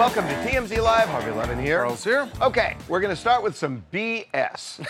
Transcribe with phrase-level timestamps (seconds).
[0.00, 1.10] Welcome to TMZ Live.
[1.10, 1.80] Harvey Levin here.
[1.80, 2.26] Charles here.
[2.40, 4.82] Okay, we're going to start with some BS.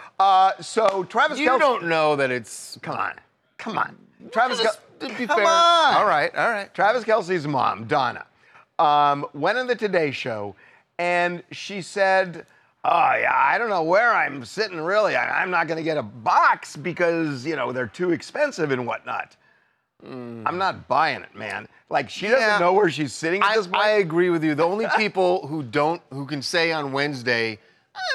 [0.18, 1.60] uh, so Travis You Kelce.
[1.60, 2.76] don't know that it's.
[2.82, 3.12] Come on,
[3.58, 3.96] come on.
[4.32, 5.46] Travis Just Kel- to be come fair.
[5.46, 5.94] on.
[5.94, 6.74] All right, all right.
[6.74, 8.26] Travis Kelce's mom, Donna,
[8.80, 10.56] um, went on the Today Show,
[10.98, 12.44] and she said,
[12.84, 14.80] "Oh yeah, I don't know where I'm sitting.
[14.80, 18.72] Really, I, I'm not going to get a box because you know they're too expensive
[18.72, 19.36] and whatnot."
[20.04, 20.42] Mm.
[20.46, 21.66] I'm not buying it, man.
[21.88, 23.82] Like she doesn't know where she's sitting at I, this point.
[23.82, 24.54] I agree with you.
[24.54, 27.58] The only people who don't, who can say on Wednesday,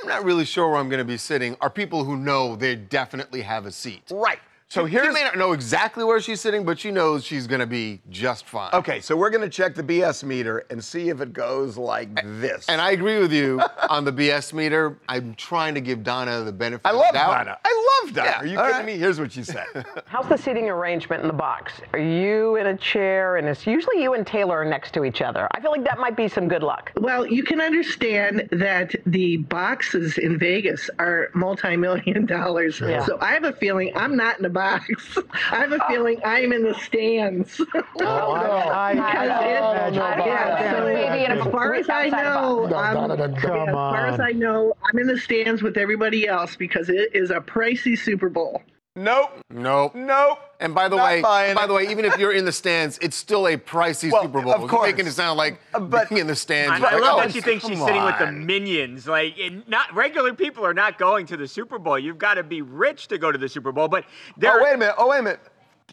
[0.01, 2.75] I'm not really sure where I'm going to be sitting, are people who know they
[2.75, 4.03] definitely have a seat.
[4.11, 4.39] right.
[4.71, 7.59] So She here's may not know exactly where she's sitting, but she knows she's going
[7.59, 8.69] to be just fine.
[8.71, 12.67] Okay, so we're gonna check the BS meter and see if it goes like this.
[12.69, 13.59] And I agree with you
[13.89, 14.95] on the BS meter.
[15.09, 17.45] I'm trying to give Donna the benefit I love the doubt.
[17.45, 17.57] Donna.
[17.65, 18.29] I love Donna.
[18.29, 18.85] Yeah, Are you all kidding right.
[18.85, 18.97] me?
[18.97, 19.65] Here's what she said.
[20.05, 21.73] How's the seating arrangement in the box?
[21.93, 25.21] Are you in a chair and it's usually you and Taylor are next to each
[25.23, 25.47] other?
[25.53, 26.91] I feel like that might be some good luck.
[26.97, 32.79] Well, you can understand that the boxes in Vegas are multi-million dollars.
[32.79, 33.03] Yeah.
[33.03, 35.17] So I have a feeling I'm not in the box.
[35.51, 35.87] I have a oh.
[35.87, 37.61] feeling I'm in the stands.
[38.01, 42.75] Oh, I, Because it- yeah, so maybe as far as I outside the know.
[42.75, 47.13] I'm, as far as I know, I'm in the stands with everybody else because it
[47.13, 48.61] is a pricey Super Bowl.
[49.03, 49.31] Nope.
[49.49, 49.95] Nope.
[49.95, 50.39] Nope.
[50.61, 51.67] And by the Not way, by it.
[51.67, 54.51] the way, even if you're in the stands, it's still a pricey Well, Super Bowl.
[54.53, 54.91] of You're course.
[54.91, 56.71] making it sound like Uh, but- being in the stands.
[56.73, 59.07] I, you're I love oh, that she thinks she's come sitting with the minions.
[59.07, 61.97] Like, it, not regular people are not going to the Super Bowl.
[61.97, 63.87] You've got to be rich to go to the Super Bowl.
[63.87, 64.03] But
[64.37, 64.95] there, Oh wait a minute.
[64.97, 65.39] Oh wait a minute.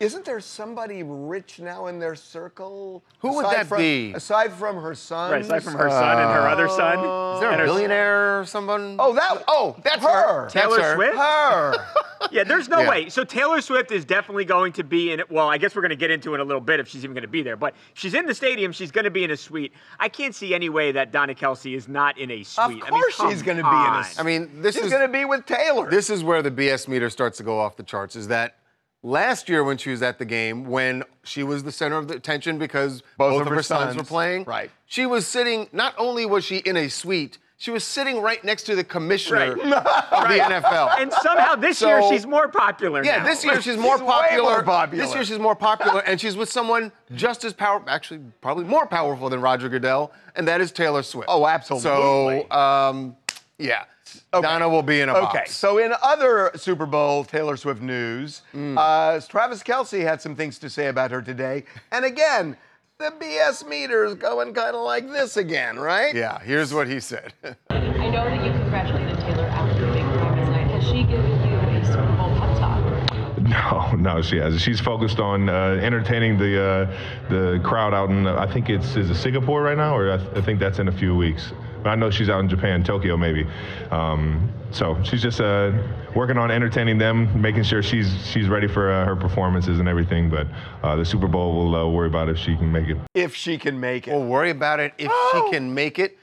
[0.01, 3.03] Isn't there somebody rich now in their circle?
[3.21, 4.13] Who would Aside that from- be?
[4.13, 5.31] Aside from her son.
[5.33, 6.99] right, aside from her son and her uh, other son.
[7.35, 8.97] Is there and a her- billionaire or someone?
[8.99, 9.45] Oh, that.
[9.49, 10.09] Oh, that's her.
[10.45, 10.49] her.
[10.51, 10.95] Taylor That's her.
[10.97, 11.17] Swift?
[11.17, 11.75] Her.
[12.33, 12.89] Yeah, there's no Yeah.
[12.91, 13.09] way.
[13.11, 15.31] So Taylor Swift is definitely going to be in it.
[15.31, 17.05] Well, I guess we're going to get into it in a little bit if she's
[17.05, 17.57] even going to be there.
[17.57, 18.73] But she's in the stadium.
[18.73, 19.73] She's going to be in a suite.
[20.01, 22.83] I can't see any way that Donna Kelce is not in a Of suite.
[22.85, 24.05] I mean, course she's going to be in on.
[24.05, 24.21] a.
[24.21, 25.89] I mean, this she's is going to be with Taylor.
[25.91, 28.17] this is where the BS meter starts to go off the charts.
[28.17, 28.57] Is that
[29.03, 32.15] last year when she was at the game, when she was the center of the
[32.15, 34.71] attention because both, of her sons, were playing, right.
[34.87, 35.69] She was sitting.
[35.73, 39.55] Not only was she in a suite, she was sitting right next to the commissioner
[39.55, 39.73] Right.
[39.73, 41.01] of the NFL.
[41.01, 43.25] And somehow this year she's more popular Yeah, now.
[43.25, 44.43] this year she's more She's way popular.
[44.43, 45.05] more popular.
[45.05, 48.87] This year she's more popular, and she's with someone just as powerful, actually probably more
[48.87, 51.29] powerful than Roger Goodell, and that is Taylor Swift.
[51.31, 52.47] Oh, absolutely.
[52.51, 53.17] So, um,
[53.59, 53.85] yeah,
[54.33, 55.55] Donna will be in a Okay, box.
[55.57, 58.77] so in other Super Bowl Taylor Swift news, Mm.
[58.79, 61.65] uh, Travis Kelce had some things to say about her today.
[61.93, 62.57] And again,
[62.99, 66.15] the BS meter is going kind of like this again, right?
[66.15, 67.33] Yeah, here's what he said.
[67.71, 67.79] I
[68.11, 70.67] know that you congratulated Taylor after the big Grammys night.
[70.69, 73.41] Has she given you a Super Bowl pep talk?
[73.43, 74.63] No, no, she hasn't.
[74.63, 76.97] She's focused on uh, entertaining the uh,
[77.29, 80.17] the crowd out in uh, I think it's is it Singapore right now, or I,
[80.17, 81.53] th- I think that's in a few weeks.
[81.83, 83.47] But I know she's out in Japan, Tokyo maybe.
[83.91, 85.73] Um, so she's just uh,
[86.15, 90.29] working on entertaining them, making sure she's she's ready for uh, her performances and everything.
[90.29, 90.47] But
[90.83, 92.97] uh, the Super Bowl, we'll uh, worry about if she can make it.
[93.15, 94.13] If she can make it.
[94.13, 96.19] We'll worry about it if she can make it.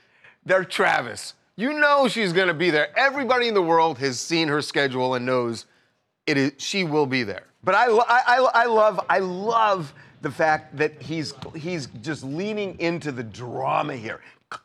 [0.45, 1.33] They're Travis.
[1.55, 2.97] You know she's going to be there.
[2.97, 5.65] Everybody in the world has seen her schedule and knows
[6.25, 6.53] it is.
[6.57, 7.43] She will be there.
[7.63, 12.79] But I, I, I, I love I love the fact that he's he's just leaning
[12.79, 14.19] into the drama here.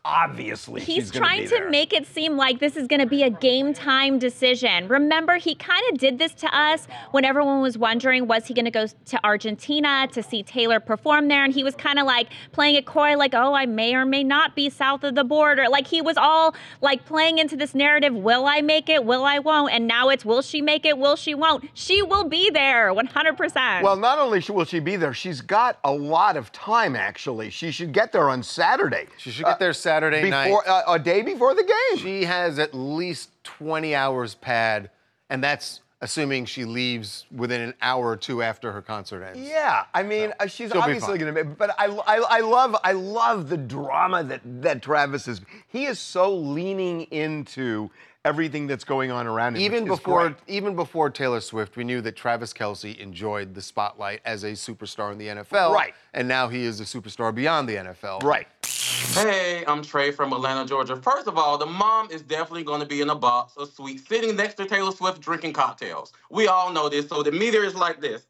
[0.04, 1.70] Obviously, He's she's trying be to there.
[1.70, 4.88] make it seem like this is going to be a game time decision.
[4.88, 8.64] Remember, he kind of did this to us when everyone was wondering was he going
[8.64, 11.44] to go to Argentina to see Taylor perform there?
[11.44, 14.24] And he was kind of like playing it coy, like, oh, I may or may
[14.24, 15.68] not be south of the border.
[15.68, 19.04] Like he was all like playing into this narrative will I make it?
[19.04, 19.72] Will I won't?
[19.72, 20.98] And now it's will she make it?
[20.98, 21.68] Will she won't?
[21.74, 23.82] She will be there 100%.
[23.82, 26.96] Well, not only will she be there, she's got a lot of time.
[26.96, 29.06] Actually, she should get there on Saturday.
[29.16, 30.68] She should get there Saturday before night.
[30.68, 31.98] uh, a day before the game.
[32.02, 34.90] She has at least 20 hours pad,
[35.30, 39.40] and that's assuming she leaves within an hour or two after her concert ends.
[39.40, 41.50] Yeah, I mean, uh, she's obviously going to be.
[41.50, 45.40] But I, I, I love, I love the drama that that Travis is.
[45.68, 47.90] He is so leaning into
[48.28, 49.62] everything that's going on around him.
[49.62, 54.44] Even before, even before Taylor Swift, we knew that Travis Kelce enjoyed the spotlight as
[54.44, 55.72] a superstar in the NFL.
[55.72, 55.94] Right.
[56.12, 58.22] And now he is a superstar beyond the NFL.
[58.22, 58.46] Right.
[59.14, 60.96] Hey, I'm Trey from Atlanta, Georgia.
[60.96, 64.06] First of all, the mom is definitely going to be in a box of sweets
[64.06, 66.12] sitting next to Taylor Swift drinking cocktails.
[66.30, 68.26] We all know this, so the meter is like this.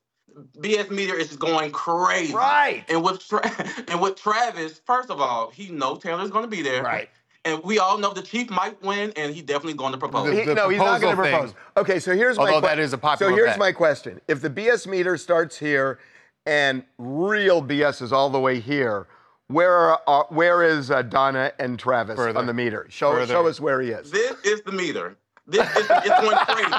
[0.60, 2.32] BS meter is going crazy.
[2.32, 2.84] Right.
[2.88, 3.50] And with Tra-
[3.88, 6.84] and with Travis, first of all, he knows Taylor's going to be there.
[6.84, 7.08] Right.
[7.44, 10.28] And we all know the chief might win, and he's definitely going to propose.
[10.36, 11.50] He- no, he's not going to propose.
[11.52, 11.58] thing.
[11.76, 13.58] Okay, so here's my Although que- that is a popular So here's bet.
[13.58, 15.98] my question: If the BS meter starts here,
[16.46, 19.06] and real BS is all the way here,
[19.46, 22.38] where are, uh, where is uh, Donna and Travis Further.
[22.38, 22.86] on the meter?
[22.90, 23.32] Show Further.
[23.32, 24.10] show us where he is.
[24.10, 25.16] This is the meter.
[25.46, 26.70] This is it's going crazy.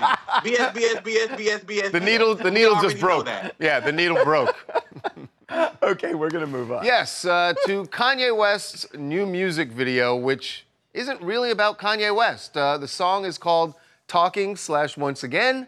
[0.55, 1.91] BS, BS, BS, BS, BS.
[1.91, 3.25] The needle, the needle just broke.
[3.25, 3.55] that.
[3.59, 4.55] Yeah, the needle broke.
[5.81, 6.83] Okay, we're going to move on.
[6.85, 12.55] Yes, uh, to Kanye West's new music video, which isn't really about Kanye West.
[12.57, 13.73] Uh, the song is called
[14.07, 15.67] Talking slash Once Again,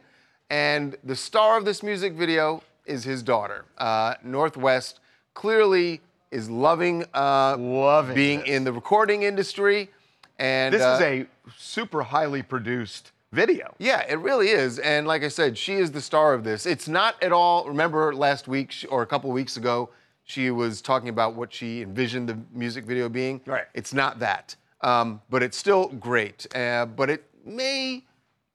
[0.50, 3.66] and the star of this music video is his daughter.
[3.78, 5.00] Uh, North West
[5.34, 8.50] clearly is loving, uh, Loving being this.
[8.50, 9.90] in the recording industry.
[10.38, 11.28] And This uh, is a
[11.58, 13.74] super highly produced video.
[13.80, 14.80] yeah, it really is.
[14.80, 16.66] And like I said, she is the star of this.
[16.66, 19.90] It's not at all, remember last week or a couple weeks ago,
[20.24, 23.42] she was talking about what she envisioned the music video being.
[23.46, 23.66] Right.
[23.74, 24.56] It's not that.
[24.82, 26.48] Um, but it's still great.
[26.56, 28.04] Uh, but it may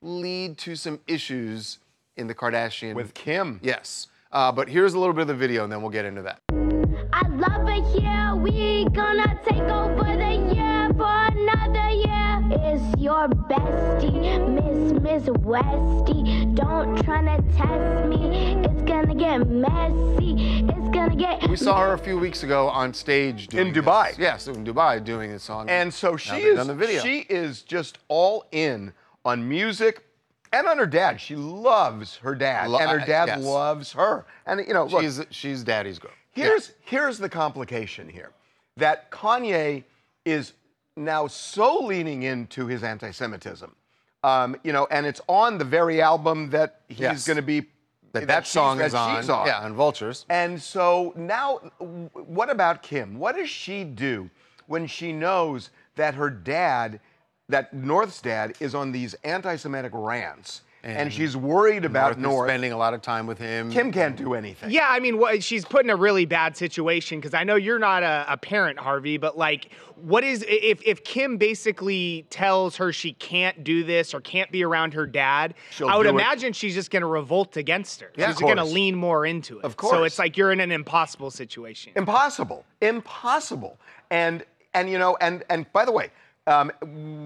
[0.03, 1.79] lead to some issues
[2.17, 2.95] in the Kardashian.
[2.95, 3.61] With Kim.
[3.63, 4.09] Yes.
[4.33, 6.41] Uh, but here's a little bit of the video and then we'll get into that.
[7.13, 8.35] I love it here.
[8.37, 11.36] We gonna take over the year for another
[12.67, 12.77] year.
[12.77, 16.55] It's your bestie, Miss Miss Westy.
[16.55, 18.57] Don't tryna test me.
[18.65, 20.65] It's gonna get messy.
[20.69, 21.49] It's gonna get.
[21.49, 24.11] We saw her a few weeks ago on stage doing In Dubai.
[24.11, 24.19] This.
[24.19, 25.69] Yes, in Dubai doing this song.
[25.69, 27.03] And so she is done the video.
[27.03, 28.93] she is just all in
[29.25, 30.05] on music
[30.53, 31.21] and on her dad.
[31.21, 33.43] She loves her dad, Lo- and her dad yes.
[33.43, 34.25] loves her.
[34.47, 36.13] And you know, look, she's she's daddy's girl.
[36.33, 38.31] here's here's the complication here,
[38.77, 39.85] that Kanye
[40.25, 40.53] is
[40.97, 43.75] now so leaning into his anti-Semitism,
[44.25, 47.27] um, you know, and it's on the very album that he's Yes.
[47.27, 47.67] going to be
[48.13, 49.31] that that she's- song that is on.
[49.31, 49.47] on.
[49.47, 50.25] Yeah, on Vultures.
[50.31, 53.19] And so now, what about Kim?
[53.19, 54.31] What does she do
[54.67, 56.99] when she knows that her dad,
[57.51, 62.49] that North's dad, is on these anti-Semitic rants, and, And she's worried about North North?
[62.49, 63.73] spending a lot of time with him.
[63.73, 64.71] Kim can't do anything.
[64.71, 67.81] Yeah, I mean, what, she's put in a really bad situation because I know you're
[67.81, 72.93] not a, a parent, Harvey, but like, what is if if Kim basically tells her
[72.93, 75.55] she can't do this or can't be around her dad?
[75.73, 76.13] She'll I would do it.
[76.13, 78.13] imagine she's just going to revolt against her.
[78.17, 79.65] Yeah, she's going to lean more into it.
[79.65, 79.93] Of course.
[79.93, 81.93] So it's like you're in an impossible situation.
[81.97, 82.65] Impossible.
[82.81, 83.79] Impossible.
[84.11, 84.45] And
[84.75, 86.11] and you know, and and by the way,
[86.47, 86.71] um,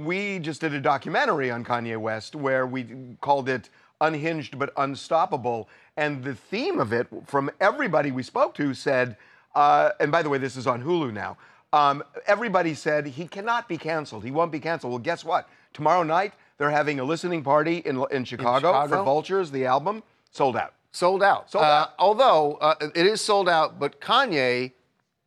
[0.05, 2.87] we just did a documentary on Kanye West where we
[3.21, 3.69] called it
[4.01, 5.69] Unhinged but Unstoppable.
[5.97, 9.17] And the theme of it, from everybody we spoke to, said,
[9.55, 11.37] uh, and by the way, this is on Hulu now.
[11.73, 14.25] Um, everybody said he cannot be canceled.
[14.25, 14.93] He won't be canceled.
[14.93, 15.49] Well, guess what?
[15.73, 19.05] Tomorrow night they're having a listening party in in Chicago, for Chicago?
[19.05, 20.03] Vultures, the album,
[20.33, 20.75] sold out.
[20.93, 21.51] Sold out.
[21.51, 21.95] Sold Uh, out.
[21.99, 24.73] Although uh, it is sold out, but Kanye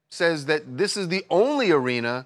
[0.10, 2.26] says that this is the only arena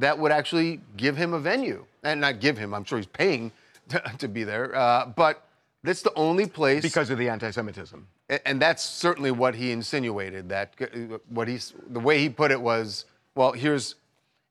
[0.00, 1.84] that would actually give him a venue.
[2.02, 3.52] And not give him, I'm sure he's paying
[3.90, 4.74] to, to be there.
[4.74, 5.44] Uh, but
[5.82, 6.82] that's the only place.
[6.82, 8.06] Because of the anti-Semitism.
[8.30, 10.48] A- And that's certainly what he insinuated.
[10.48, 13.04] That uh, what he's the way he put it was,
[13.34, 13.96] well, here's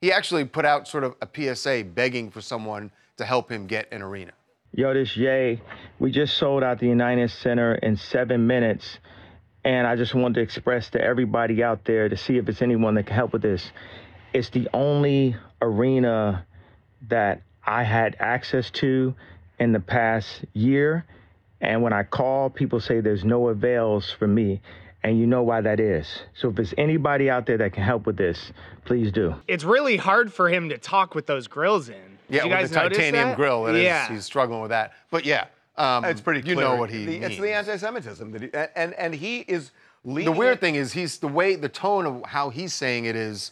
[0.01, 3.91] he actually put out sort of a PSA begging for someone to help him get
[3.91, 4.31] an arena.
[4.71, 5.59] Yo, this Ye.
[5.97, 8.99] We just sold out the United Center in seven minutes.
[9.65, 12.93] And I just wanted to express to everybody out there to see if it's anyone
[12.95, 13.71] that can help with this.
[14.33, 16.45] It's the only arena
[17.07, 19.13] that I had access to
[19.59, 21.05] in the past year.
[21.61, 24.61] And when I call, people say there's no avails for me.
[25.03, 26.07] And you know why that is.
[26.33, 28.51] So if there's anybody out there that can help with this,
[28.85, 29.33] please do.
[29.47, 31.95] It's really hard for him to talk with those grills in.
[31.95, 33.35] Did Yeah, you with the titanium that?
[33.37, 33.67] grill.
[33.67, 34.07] It is- yeah.
[34.09, 34.93] he's struggling with that.
[35.09, 35.45] But yeah,
[35.77, 37.25] um, It's pretty You know what he the, means.
[37.25, 39.71] It's the anti-Semitism that he, and and he is
[40.05, 43.15] the weird it- thing is he's the way the tone of how he's saying it
[43.15, 43.51] is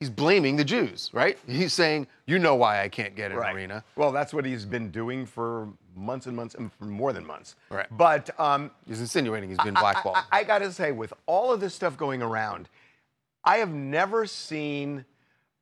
[0.00, 1.38] he's blaming the Jews, right?
[1.46, 3.54] He's saying, "You know why I can't get an Right.
[3.54, 7.26] arena." Well, that's what he's been doing for months and months, and for more than
[7.26, 7.56] months.
[7.70, 7.86] Right.
[7.90, 10.16] But um, He's insinuating he's been blackballed.
[10.16, 12.68] I, I, got to say, with all of this stuff going around,
[13.44, 15.04] I have never seen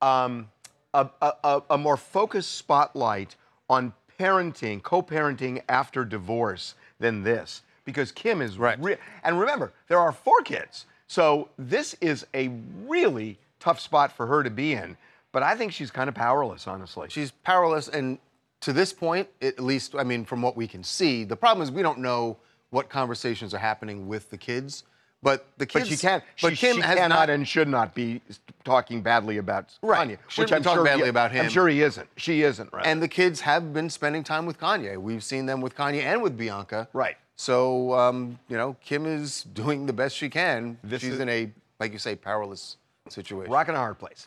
[0.03, 0.51] um,
[0.93, 3.37] a, a, a- a more focused spotlight
[3.71, 7.63] on parenting, co-parenting after divorce than this.
[7.87, 8.79] Because Kim is Right.
[8.83, 12.49] re- and remember, there are four kids, so this is a
[12.85, 14.97] really tough spot for her to be in.
[15.33, 17.09] But I think she's kind of powerless, honestly.
[17.11, 18.19] she's powerless, and
[18.61, 21.71] to this point, at least, I mean, from what we can see, the problem is
[21.71, 22.39] we don't know
[22.71, 24.85] what conversations are happening with the kids.
[25.23, 26.23] But the kids, But she can't.
[26.41, 28.21] But she, Kim she has cannot not and should not be
[28.65, 30.09] talking badly about Right.
[30.09, 30.19] Kanye.
[30.29, 31.47] Shouldn't be talking sure badly he, about him.
[31.47, 32.09] I'm sure he isn't.
[32.17, 32.73] She isn't.
[32.73, 32.87] Right.
[32.87, 34.97] And the kids have been spending time with Kanye.
[34.99, 36.89] We've seen them with Kanye and with Bianca.
[36.93, 37.17] Right.
[37.35, 40.79] So, um, you know, Kim is doing the best she can.
[40.85, 42.77] This She's is- in a, like you say, powerless
[43.13, 43.53] situation.
[43.53, 44.25] Rocking a hard place.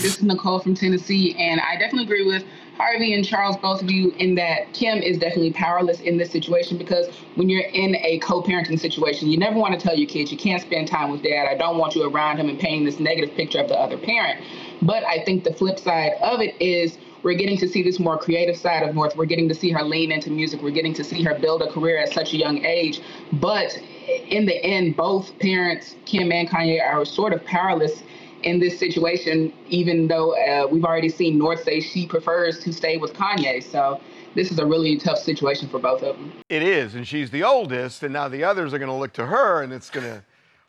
[0.00, 2.44] This is Nicole from Tennessee, and I definitely agree with
[2.76, 6.78] Harvey and Charles, both of you, in that Kim is definitely powerless in this situation
[6.78, 10.32] because when you're in a co parenting situation, you never want to tell your kids
[10.32, 11.46] you can't spend time with dad.
[11.48, 14.40] I don't want you around him and painting this negative picture of the other parent.
[14.80, 18.18] But I think the flip side of it is we're getting to see this more
[18.18, 19.16] creative side of North.
[19.16, 20.60] We're getting to see her lean into music.
[20.60, 23.00] We're getting to see her build a career at such a young age.
[23.34, 28.02] But in the end, both parents, Kim and Kanye, are sort of powerless
[28.42, 32.96] in this situation, even though uh, we've already seen North say she prefers to stay
[32.96, 33.62] with Kanye.
[33.62, 34.00] So
[34.34, 36.32] this is a really tough situation for both of them.
[36.48, 39.26] It is, and she's the oldest, and now the others are going to look to
[39.26, 40.22] her, and it's going to,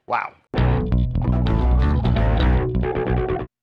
[0.08, 0.34] wow.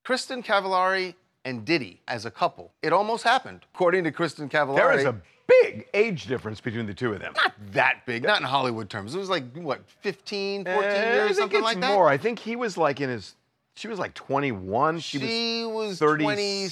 [0.05, 1.14] Kristin Cavallari
[1.45, 2.73] and Diddy as a couple.
[2.83, 4.76] It almost happened, according to Kristin Cavallari.
[4.76, 5.17] There is a
[5.62, 7.33] big age difference between the two of them.
[7.37, 9.14] not that big, not in Hollywood terms.
[9.14, 11.93] It was like what, 15, 14 Eh, I years, think something it's like that.
[11.95, 12.09] more.
[12.09, 13.35] I think he was like in his.
[13.75, 15.00] She was like 21.
[15.00, 16.71] She, She was 37.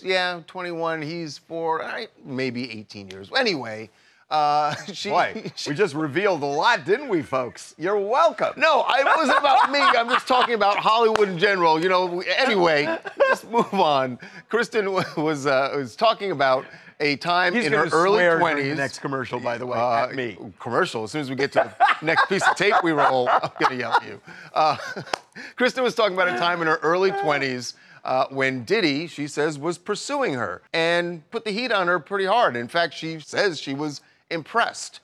[0.00, 1.02] 20, yeah, 21.
[1.02, 1.88] He's four,
[2.24, 3.30] maybe 18 years.
[3.36, 3.90] Anyway,
[4.30, 5.10] uh, she.
[5.10, 7.74] Boy, we just revealed a lot, didn't we, folks?
[7.78, 8.54] You're welcome.
[8.56, 9.80] No, it wasn't about me.
[9.80, 11.80] I'm just talking about Hollywood in general.
[11.80, 12.20] You know.
[12.36, 12.86] Anyway,
[13.18, 14.18] let's move on.
[14.50, 16.64] Kristin was uh, was talking about
[17.00, 18.70] a time He's in her early swear 20s.
[18.70, 20.36] the next commercial, by the way, Uh, at me.
[20.58, 21.04] Commercial.
[21.04, 23.76] As soon as we get to the next piece of tape we roll, I'm gonna
[23.76, 24.20] yell at you.
[24.52, 24.76] Uh,
[25.56, 27.74] Kristin was talking about a time in her early 20s.
[28.04, 32.24] Uh, when Diddy, she says, was pursuing her and put the heat on her pretty
[32.24, 32.56] hard.
[32.56, 34.00] In fact, she says she was
[34.30, 35.00] impressed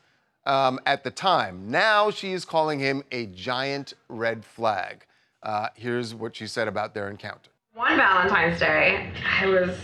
[0.47, 1.71] um, at the time.
[1.71, 5.05] Now she is calling him a giant red flag.
[5.43, 7.51] Uh, here's what she said about their encounter.
[7.75, 9.77] One Valentine's Day, I was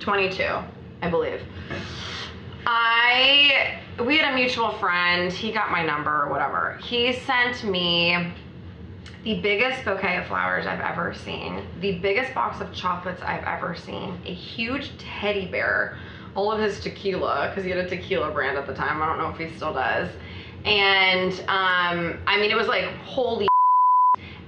[0.00, 0.44] 22,
[1.02, 1.42] I believe.
[2.64, 5.32] I we had a mutual friend.
[5.32, 6.78] He got my number or whatever.
[6.82, 8.32] He sent me
[9.24, 13.74] the biggest bouquet of flowers I've ever seen, the biggest box of chocolates I've ever
[13.74, 15.98] seen, a huge teddy bear,
[16.34, 19.02] all of his tequila because he had a tequila brand at the time.
[19.02, 20.08] I don't know if he still does.
[20.64, 23.48] And um, I mean, it was like holy.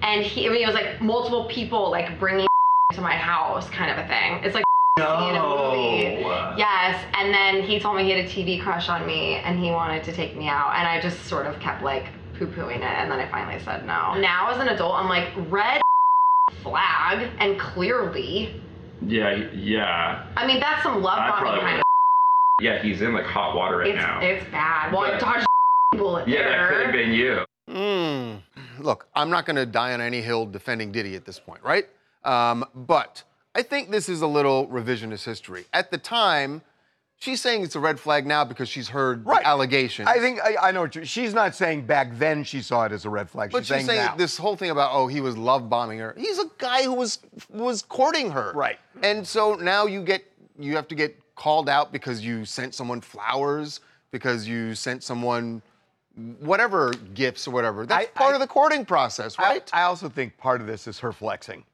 [0.03, 2.47] And he, I mean, it was like multiple people like bringing
[2.93, 4.45] to my house, kind of a thing.
[4.45, 4.65] It's like
[4.99, 5.03] in
[5.37, 6.23] a movie.
[6.57, 9.71] Yes, and then he told me he had a TV crush on me and he
[9.71, 12.07] wanted to take me out, and I just sort of kept like
[12.39, 14.15] poo-pooing it, and then I finally said no.
[14.21, 15.81] Now as an adult, I'm like red
[16.63, 18.61] flag, and clearly,
[19.05, 20.27] Yeah, yeah.
[20.37, 21.83] I mean that's some love I bombing probably kind of.
[22.61, 24.21] Yeah, he's in like hot water right It's now.
[24.21, 24.93] it's bad.
[24.93, 25.47] Well, I But- dodged
[25.97, 27.45] bullet yeah, that could have been you.
[27.69, 28.43] Mm.
[28.79, 31.85] Look, I'm not going to die on any hill defending Diddy at this point, right?
[32.25, 33.23] Um, but
[33.55, 35.65] I think this is a little revisionist history.
[35.73, 36.61] At the time,
[37.19, 39.45] she's saying it's a red flag now because she's heard Right.
[39.45, 40.09] allegations.
[40.09, 40.89] I think I, I know.
[40.89, 43.53] She's not saying back then she saw it as a red flag.
[43.53, 46.15] But she's, she's saying, saying this whole thing about oh he was love bombing her.
[46.19, 47.21] He's a guy who was
[47.51, 48.53] was courting her.
[48.55, 48.79] Right.
[49.03, 50.25] And so now you get
[50.59, 53.81] you have to get called out because you sent someone flowers
[54.11, 55.63] because you sent someone
[56.41, 57.87] whatever gifts or whatever.
[57.87, 59.71] That's I- part I- of the courting process, I, right?
[59.73, 61.65] I also think part of this is her flexing.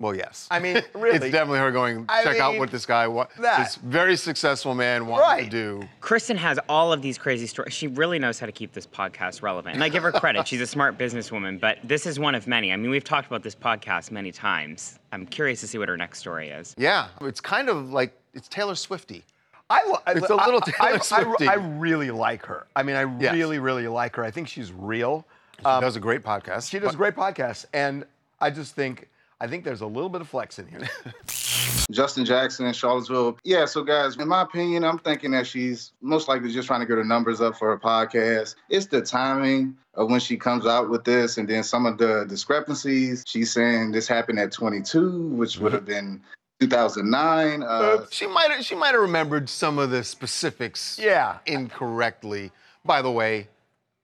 [0.00, 0.48] Well, yes.
[0.50, 1.16] I mean, really.
[1.16, 3.58] it's definitely her going I check out what this guy wa- that.
[3.58, 5.44] this very successful man wants Right.
[5.44, 5.88] to do.
[6.00, 7.74] Kristin has all of these crazy stories.
[7.74, 9.74] She really knows how to keep this podcast relevant.
[9.74, 10.48] And I give her credit.
[10.48, 12.72] She's a smart businesswoman, but this is one of many.
[12.72, 14.98] I mean, we've talked about this podcast many times.
[15.12, 16.74] I'm curious to see what her next story is.
[16.78, 19.22] Yeah, it's kind of like it's Taylor Swifty.
[19.68, 21.46] I, lo- It's a little I, Taylor I, Swifty.
[21.46, 22.66] I, I really like her.
[22.74, 23.34] I mean, I Yes.
[23.34, 24.24] really, really like her.
[24.24, 25.26] I think she's real.
[25.60, 26.70] She um, does a great podcast.
[26.70, 28.04] She does a great podcasts, and
[28.40, 29.08] I just think
[29.42, 30.80] I think there's a little bit of flex in here.
[31.90, 33.38] Justin Jackson in Charlottesville.
[33.42, 36.86] Yeah, so guys, in my opinion, I'm thinking that she's most likely just trying to
[36.86, 38.54] get her numbers up for her podcast.
[38.68, 42.26] It's the timing of when she comes out with this and then some of the
[42.28, 43.24] discrepancies.
[43.26, 46.20] She's saying this happened at 22, which would have been
[46.60, 47.62] 2009.
[47.62, 51.38] Uh, she might have she might have remembered some of the specifics Yeah.
[51.46, 52.52] incorrectly.
[52.84, 53.48] By the way,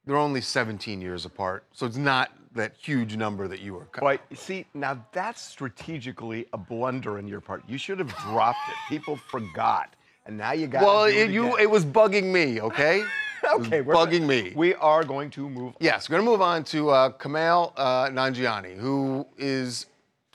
[0.07, 3.87] they're only 17 years apart, so it's not that huge number that you were.
[3.99, 7.63] Boy, see, now that's strategically a blunder on your part.
[7.69, 8.75] You should have dropped it.
[8.89, 9.95] People forgot,
[10.27, 10.83] and now you got.
[10.83, 11.61] well, it you again.
[11.61, 12.61] it was bugging me.
[12.61, 13.05] Okay.
[13.55, 14.53] Okay, we're bugging me.
[14.57, 15.75] We are going to move.
[15.79, 19.87] Yes, we're going to move on to uh, Kumail uh, Nanjiani, who is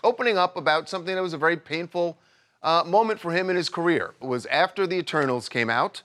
[0.02, 2.18] opening up about something that was a very painful
[2.64, 4.14] uh, moment for him in his career.
[4.22, 6.04] It was after the Eternals came out.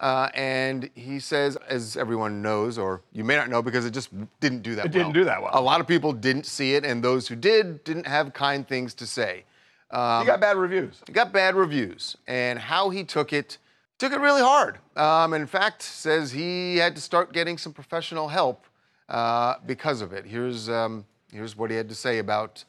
[0.00, 4.08] Uh, and he says, as everyone knows, or you may not know because it just
[4.40, 5.04] didn't do that It well.
[5.04, 5.50] didn't do that well.
[5.52, 8.94] A lot of people didn't see it, and those who did didn't have kind things
[8.94, 9.44] to say.
[9.90, 11.02] Um, He got bad reviews.
[11.06, 13.58] He got bad reviews, and how he took it,
[13.98, 14.78] took it really hard.
[14.96, 18.64] Um, in fact, says he had to start getting some professional help
[19.10, 20.24] uh, because of it.
[20.24, 22.64] Here's um, here's what he had to say about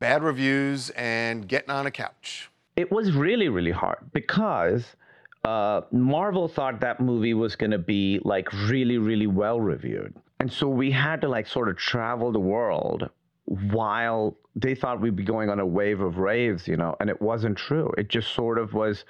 [0.00, 2.50] bad reviews and getting on a couch.
[2.74, 4.96] It was really, really hard because
[5.44, 10.14] uh, Marvel thought that movie was going to be like really, really well reviewed.
[10.40, 13.08] And so we had to like sort of travel the world
[13.44, 17.20] while they thought we'd be going on a wave of raves, you know, and it
[17.20, 17.92] wasn't true.
[17.98, 19.04] It just sort of was,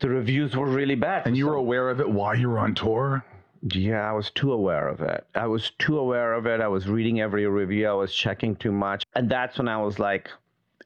[0.00, 1.26] the reviews were really bad.
[1.26, 3.24] And you were aware of it while you were on tour?
[3.72, 5.26] Yeah, I was too aware of it.
[5.34, 6.60] I was too aware of it.
[6.60, 7.88] I was reading every review.
[7.88, 9.04] I was checking too much.
[9.14, 10.28] And that's when I was like,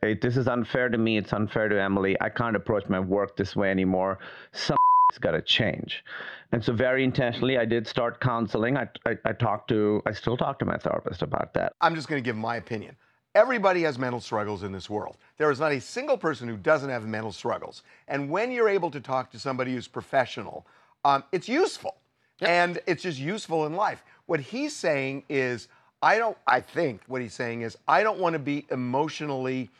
[0.02, 1.19] hey, this is unfair to me.
[1.19, 2.16] It's unfair to Emily.
[2.21, 4.19] I can't approach my work this way anymore.
[4.52, 4.78] Something's
[5.21, 6.04] got to change.
[6.52, 8.76] And so, very intentionally, I did start counseling.
[8.76, 11.75] I, I, I talked to, I still talk to my therapist about that.
[11.80, 12.97] I'm just going to give my opinion.
[13.35, 15.16] Everybody has mental struggles in this world.
[15.38, 17.85] There is not a single person who doesn't have mental struggles.
[18.09, 20.66] And when you're able to talk to somebody who's professional,
[21.04, 21.95] um, it's useful.
[22.40, 24.02] And it's just useful in life.
[24.26, 25.69] What he's saying is,
[26.02, 29.71] I don't, I think what he's saying is, I don't want to be emotionally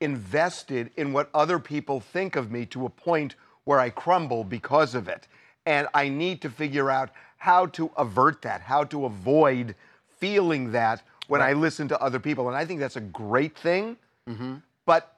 [0.00, 4.94] invested in what other people think of me to a point where I crumble because
[4.94, 5.28] of it.
[5.66, 9.74] And I need to figure out how to avert that, how to avoid
[10.18, 12.48] feeling that when I listen to other people.
[12.48, 13.96] And I think that's a great thing.
[14.86, 15.16] But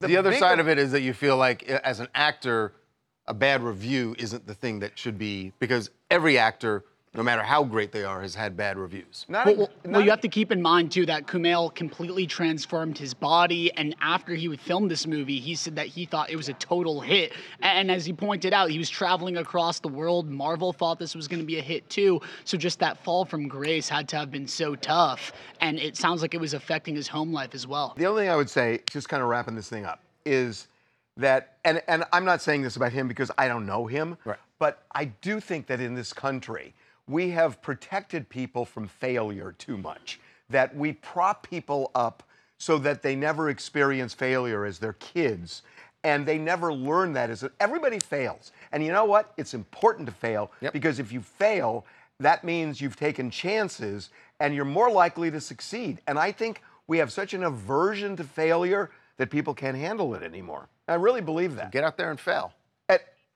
[0.00, 2.72] The, other side of it is that you feel like, uh, as an actor,
[3.26, 7.64] a bad review isn't the thing that should be, because every actor, no matter how
[7.64, 9.26] great they are, has had bad reviews.
[9.28, 12.96] Not well, well- well, you have to keep in mind too that Kumail completely transformed
[12.96, 16.36] his body, and after he would film this movie, he said that he thought it
[16.36, 17.32] was a total hit.
[17.60, 20.30] And as he pointed out, he was traveling across the world.
[20.30, 22.20] Marvel thought this was going to be a hit too.
[22.44, 26.22] So just that fall from grace had to have been so tough, and it sounds
[26.22, 27.94] like it was affecting his home life as well.
[27.96, 30.68] The only thing I would say, just kind of wrapping this thing up, is
[31.16, 34.38] that, and, and I'm not saying this about him because I don't know him, right.
[34.60, 36.72] but I do think that in this country,
[37.10, 40.20] we have protected people from failure too much.
[40.48, 42.22] That we prop people up
[42.58, 45.62] so that they never experience failure as their kids.
[46.02, 48.52] And they never learn that is that as a, everybody fails.
[48.72, 49.32] And you know what?
[49.36, 51.84] It's important to fail because if you fail,
[52.20, 56.00] that means you've taken chances and you're more likely to succeed.
[56.06, 60.22] And I think we have such an aversion to failure that people can't handle it
[60.22, 60.68] anymore.
[60.88, 61.70] I really believe that.
[61.70, 62.52] Get out there and fail.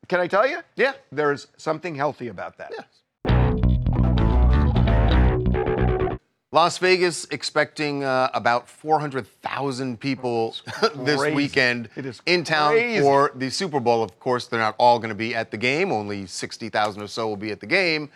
[0.09, 0.61] can I tell you?
[0.77, 0.95] Yeah.
[1.13, 2.73] There's something healthy about that.
[6.55, 10.55] Las Vegas expecting uh, about 400,000 people
[10.95, 11.89] this weekend
[12.27, 13.01] in town crazy.
[13.01, 14.05] for the Super Bowl.
[14.05, 15.91] Of course, they're not all going to be at the game.
[15.91, 18.09] Only 60,000 or so will be at the game.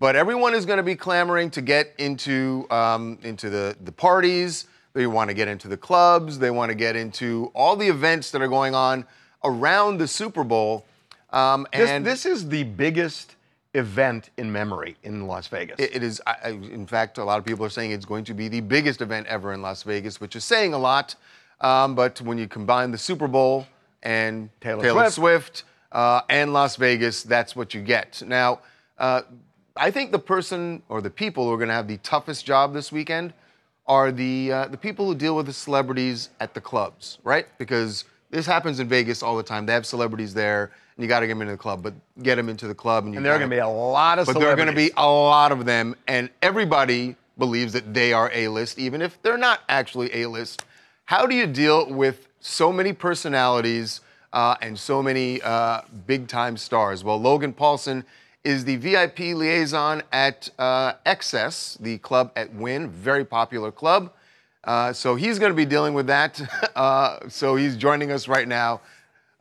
[0.00, 4.66] But everyone is going to be clamoring to get into um, into the, the parties.
[4.92, 6.36] They want to get into the clubs.
[6.40, 9.06] They want to get into all the events that are going on
[9.44, 10.84] around the Super Bowl.
[11.32, 13.36] Um, This, and this is the biggest
[13.74, 15.78] event in memory in Las Vegas.
[15.78, 18.24] it- it is, I, I- in fact, a lot of people are saying it's going
[18.24, 21.14] to be the biggest event ever in Las Vegas, which is saying a lot.
[21.60, 23.66] Um, but when you combine the Super Bowl
[24.02, 25.14] and Taylor Taylor, Swift.
[25.14, 28.22] Swift, uh, and Las Vegas, that's what you get.
[28.26, 28.60] Now,
[28.98, 29.22] uh,
[29.76, 32.74] I think the person or the people who are going to have the toughest job
[32.74, 33.32] this weekend
[33.86, 37.46] are the uh, the people who deal with the celebrities at the clubs, right?
[37.58, 39.66] Because this happens in Vegas all the time.
[39.66, 41.82] They have celebrities there, and you got to get them into the club.
[41.82, 44.18] But get them into the club, and, you And there are gonna be a lot
[44.18, 47.92] of But there are going to be a lot of them, and everybody believes that
[47.92, 50.64] they are A-list, even if they're not actually A-list.
[51.06, 54.00] How do you deal with so many personalities
[54.32, 57.02] uh, and so many uh, big-time stars?
[57.02, 58.04] Well, Logan Paulson
[58.44, 64.12] is the VIP liaison at uh, XS, the club at Wynn, very popular club.
[64.62, 66.40] Uh, so he's going to be dealing with that.
[66.74, 68.80] Uh, so he's joining us right now.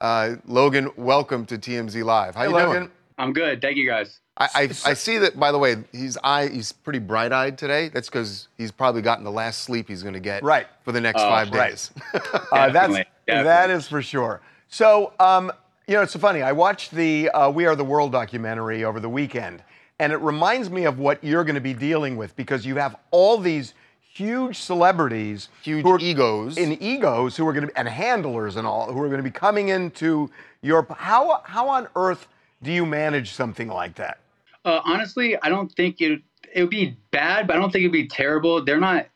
[0.03, 2.35] Uh, Logan, welcome to TMZ Live.
[2.35, 2.71] How Hey, you Logan.
[2.73, 2.91] doing?
[3.17, 3.61] I'm good.
[3.61, 4.19] Thank you guys.
[4.35, 7.87] I, I, I see that, by the way, he's eye, he's pretty bright-eyed today.
[7.87, 10.67] That's because he's probably gotten the last sleep he's going to get Right.
[10.83, 11.69] for the next Oh, five right.
[11.69, 11.91] days.
[12.51, 14.41] Uh, that's, Definitely, that is for sure.
[14.67, 15.53] So, um,
[15.87, 16.41] you know, it's so funny.
[16.41, 19.63] I watched the uh, We Are the World documentary over the weekend,
[19.99, 22.97] and it reminds me of what you're going to be dealing with because you have
[23.11, 23.73] all these
[24.13, 28.91] huge celebrities, huge egos, in egos who are going to be, and handlers and all
[28.91, 30.29] who are going to be coming into
[30.61, 30.85] your.
[30.97, 32.27] How how on earth
[32.61, 34.19] do you manage something like that?
[34.65, 36.21] Uh, honestly, I don't think it
[36.53, 38.63] it would be bad, but I don't think it'd be terrible.
[38.63, 39.07] They're not.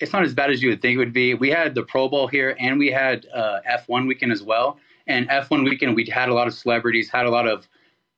[0.00, 1.34] it's not as bad as you would think it would be.
[1.34, 4.78] We had the Pro Bowl here, and we had uh, F1 weekend as well.
[5.06, 7.68] And F1 weekend, we had a lot of celebrities, had a lot of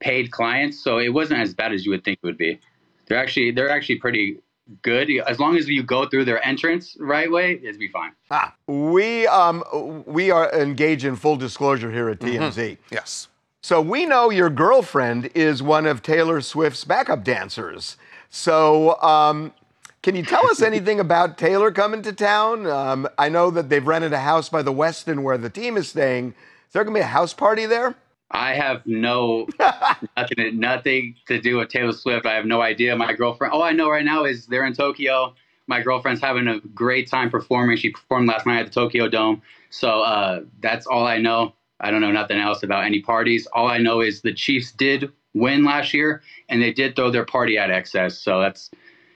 [0.01, 2.61] paid clients, so it wasn't as bad as you would think it would be.
[3.07, 4.39] They're actually they're actually pretty
[4.83, 7.61] good as long as you go through their entrance right way.
[7.63, 8.13] It'd be fine.
[8.31, 12.79] Ah, we um we are engaged in full disclosure here at TMZ.
[12.91, 13.29] Yes.
[13.65, 17.97] So we know your girlfriend is one of Taylor Swift's backup dancers.
[18.29, 19.55] So um,
[20.03, 22.67] can you tell us anything about Taylor coming to town?
[22.67, 25.89] Um, I know that they've rented a house by the Westin where the team is
[25.89, 26.35] staying.
[26.67, 27.95] Is there going to be a house party there?
[28.35, 29.47] I have no
[30.17, 32.27] nothing nothing to do with Taylor Swift.
[32.27, 32.95] I have no idea.
[32.97, 33.53] My girlfriend.
[33.53, 35.35] All I know right now is they're in Tokyo.
[35.69, 37.77] My girlfriend's having a great time performing.
[37.77, 39.41] She performed last night at the Tokyo Dome.
[39.71, 41.55] So uh, that's all I know.
[41.81, 43.47] I don't know nothing else about any parties.
[43.55, 47.25] All I know is the Chiefs did win last year, and they did throw their
[47.25, 48.23] party at XS.
[48.23, 48.71] So that's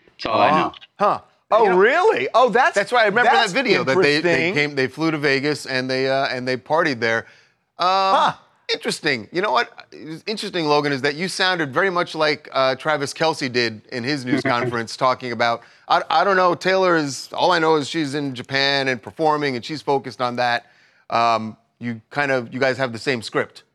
[0.06, 0.72] that's all I know.
[0.98, 1.20] Huh.
[1.50, 2.28] Oh, really?
[2.34, 5.18] Oh, that's That's why I remember that video that they, they came, they flew to
[5.18, 7.26] Vegas and they uh, and they partied there.
[7.78, 8.34] Um,
[8.72, 9.28] Interesting.
[9.32, 9.88] You know what?
[10.26, 14.24] Interesting, Logan, is that you sounded very much like uh, Travis Kelce did in his
[14.24, 15.62] news conference, talking about.
[15.88, 16.54] I, I don't know.
[16.54, 20.36] Taylor is all I know is she's in Japan and performing, and she's focused on
[20.36, 20.66] that.
[21.08, 23.62] Um, you kind of, you guys have the same script.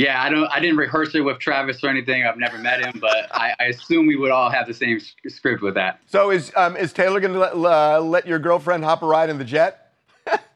[0.00, 0.46] Yeah, I don't.
[0.46, 2.24] I didn't rehearse it with Travis or anything.
[2.24, 4.98] I've never met him, but I, I assume we would all have the same
[5.28, 6.00] script with that.
[6.06, 9.28] So is um, is Taylor going to let, uh, let your girlfriend hop a ride
[9.28, 9.92] in the jet?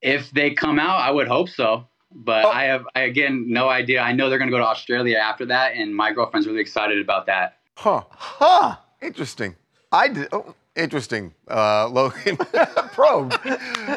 [0.00, 1.86] If they come out, I would hope so.
[2.14, 4.00] But I have, I, again, no idea.
[4.00, 7.00] I know they're going to go to Australia after that, and my girlfriend's really excited
[7.00, 7.58] about that.
[7.76, 8.04] Huh.
[8.10, 8.76] Huh.
[9.02, 9.56] Interesting.
[9.90, 10.28] I did.
[10.32, 10.54] Oh.
[10.76, 12.36] Interesting, uh, Logan.
[12.92, 13.32] Probe.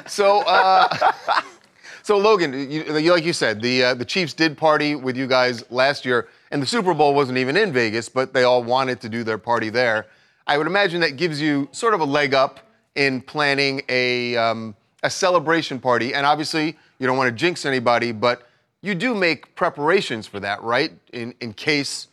[0.05, 1.11] so, uh,
[2.03, 5.25] so Logan, you, you- like you said, the uh, the Chiefs did party with you
[5.25, 9.01] guys last year, and the Super Bowl wasn't even in Vegas, but they all wanted
[9.01, 10.05] to do their party there.
[10.45, 12.59] I would imagine that gives you sort of a leg up
[12.93, 18.11] in planning a um, a celebration party, and obviously you don't want to jinx anybody,
[18.11, 18.47] but
[18.81, 20.93] you do make preparations for that, right?
[21.13, 22.07] In in case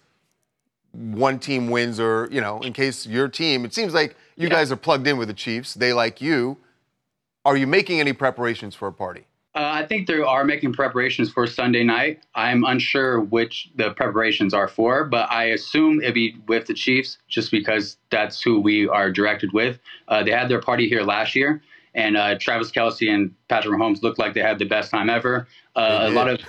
[0.93, 4.71] one team wins or you know in case your team it seems like you guys
[4.71, 5.75] are plugged in with the chiefs.
[5.75, 6.59] They like you
[7.45, 11.31] are you making any preparations for a party Uh, I think they are making preparations
[11.31, 12.21] for Sunday night.
[12.35, 17.19] I'm unsure which the preparations are for, but I assume it'd be with the Chiefs
[17.29, 19.79] just because that's who we are directed with.
[20.09, 21.63] Uh, they had their party here last year,
[21.95, 25.47] and uh, Travis Kelce and Patrick Mahomes looked like they had the best time ever.
[25.77, 26.41] Uh, a lot of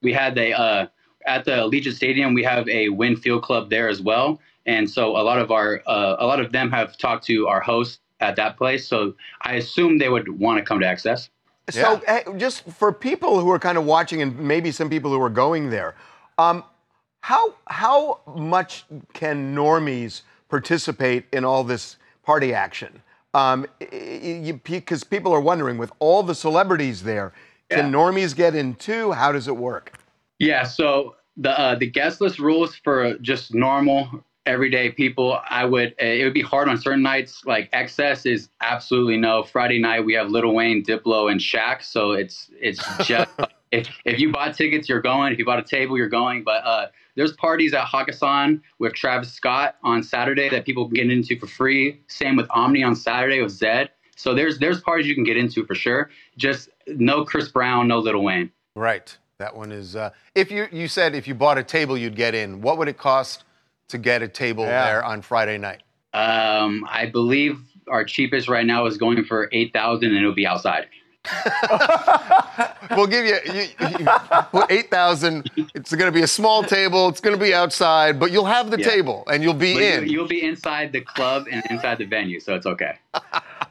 [0.00, 0.86] we had the uh,
[1.26, 2.32] at the Allegiant Stadium.
[2.32, 5.82] We have a Wynn Field Club there as well, and so a lot of our
[5.86, 8.88] uh, a lot of them have talked to our host at that place.
[8.88, 11.28] So I assume they would want to come to XS.
[11.70, 15.20] So, hey, just for people who are kind of watching, and maybe some people who
[15.22, 15.94] are going there,
[16.36, 16.62] um,
[17.20, 23.02] how how much can normies participate in all this party action?
[23.32, 23.66] Um,
[24.62, 27.32] Because people are wondering, with all the celebrities there,
[27.70, 29.12] can normies get in too?
[29.12, 29.98] How does it work?
[30.38, 35.94] Yeah, so the uh, the guest list rules for just normal everyday people, I would
[36.00, 37.44] uh, it would be hard on certain nights.
[37.44, 39.42] Like XS is absolutely no.
[39.42, 43.30] Friday night we have Lil Wayne, Diplo, and Shaq, so it's it's just
[43.70, 45.32] if if you bought tickets, you're going.
[45.32, 46.44] If you bought a table, you're going.
[46.44, 51.10] But uh, there's parties at Hakkasan with Travis Scott on Saturday that people can get
[51.10, 52.00] into for free.
[52.08, 53.88] Same with Omnia on Saturday with Zedd.
[54.16, 56.10] So there's there's parties you can get into for sure.
[56.36, 58.50] Just no Chris Brown, no Lil Wayne.
[58.74, 62.16] right that one is uh, if you you said if you bought a table you'd
[62.16, 63.43] get in what would it cost
[63.88, 64.84] to get a table Yeah.
[64.86, 69.72] there on friday night Um, I believe our cheapest right now is going for eight
[69.72, 70.86] thousand, and it'll be outside.
[72.96, 74.04] we'll give you, you, you
[74.52, 78.30] well, 8000 it's going to be a small table it's going to be outside but
[78.30, 78.90] you'll have the Yeah.
[78.90, 82.04] table and you'll be But in You, will be inside the club and inside the
[82.04, 82.98] venue, so it's okay.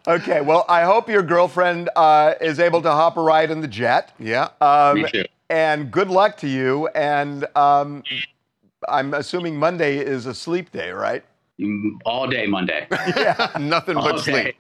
[0.06, 3.70] Okay, well, I hope your girlfriend uh, is able to hop a ride in the
[3.70, 4.12] jet.
[4.20, 4.50] Yeah.
[4.60, 5.24] Um, Me too.
[5.50, 6.88] And good luck to you.
[6.88, 8.04] And um,
[8.90, 11.24] I'm assuming Monday is a sleep day, right?
[11.60, 12.88] Mm, All day Monday.
[12.92, 13.50] yeah.
[13.60, 14.32] Nothing All but day.
[14.44, 14.56] sleep.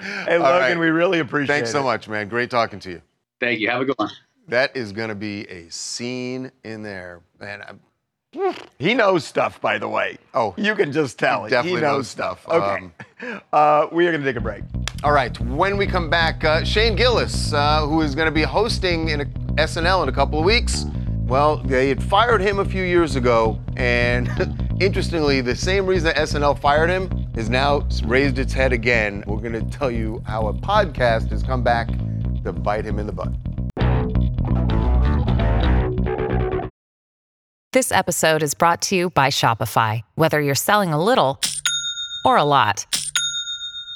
[0.00, 0.78] Hey, All Logan, right.
[0.78, 1.58] we really appreciate it.
[1.58, 2.28] Thanks so much, man.
[2.28, 3.02] Great talking to you.
[3.40, 3.68] Thank you.
[3.70, 4.10] Have a good one.
[4.48, 7.20] That is going to be a scene in there.
[7.38, 10.16] Man, I'm, He knows stuff, by the way.
[10.34, 11.44] Oh, you can just tell.
[11.44, 12.42] he definitely he knows, knows stuff.
[12.42, 12.54] stuff.
[12.54, 12.84] Okay.
[13.26, 14.62] Um, uh, we are going to take a break.
[15.04, 15.38] all right.
[15.40, 19.20] When we come back, uh, Shane Gillis, uh, who is going to be hosting in
[19.22, 19.24] a,
[19.56, 20.86] SNL in a couple of weeks.
[21.28, 24.30] Well, they had fired him a few years ago, and
[24.80, 29.22] interestingly, the same reason that SNL fired him is now raised its head again.
[29.26, 31.88] We're going to tell you how a podcast has come back
[32.44, 33.28] to bite him in the butt.
[37.74, 40.00] This episode is brought to you by Shopify.
[40.14, 41.38] Whether you're selling a little
[42.24, 42.86] or a lot,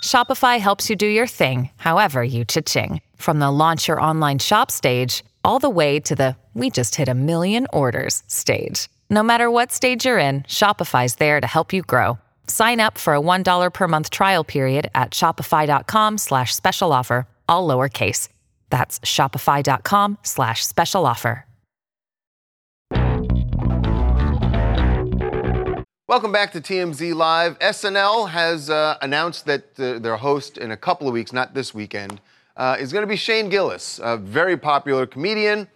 [0.05, 3.01] Shopify helps you do your thing, however you cha-ching.
[3.17, 7.09] From the launch your online shop stage, all the way to the we just hit
[7.09, 8.91] a million orders stage.
[9.09, 12.19] No matter what stage you're in, Shopify's there to help you grow.
[12.47, 17.67] Sign up for a $1 per month trial period at shopify.com slash special offer, all
[17.67, 18.29] lowercase.
[18.69, 21.47] That's shopify.com slash special offer.
[26.13, 27.59] Welcome back to TMZ Live.
[27.61, 31.73] SNL has uh, announced that uh, their host in a couple of weeks, not this
[31.73, 32.21] weekend,
[32.57, 35.69] uh, is going to be Shane Gillis, a very popular comedian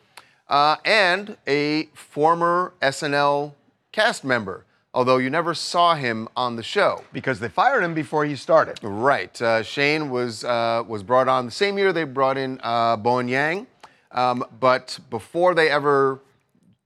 [0.48, 3.52] uh, and a former SNL
[3.92, 4.64] cast member.
[4.94, 8.78] Although you never saw him on the show because they fired him before he started.
[8.82, 9.40] Right.
[9.42, 13.28] Uh, Shane was uh, was brought on the same year they brought in uh, Bowen
[13.28, 13.66] Yang,
[14.12, 16.20] um, but before they ever,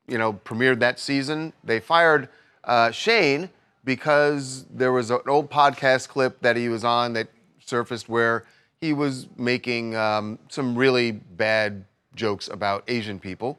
[0.09, 2.29] you know, premiered that season, they fired
[2.65, 3.49] uh, Shane
[3.85, 7.29] because there was an old podcast clip that he was on that
[7.65, 8.45] surfaced where
[8.81, 13.59] he was making um, some really bad jokes about Asian people,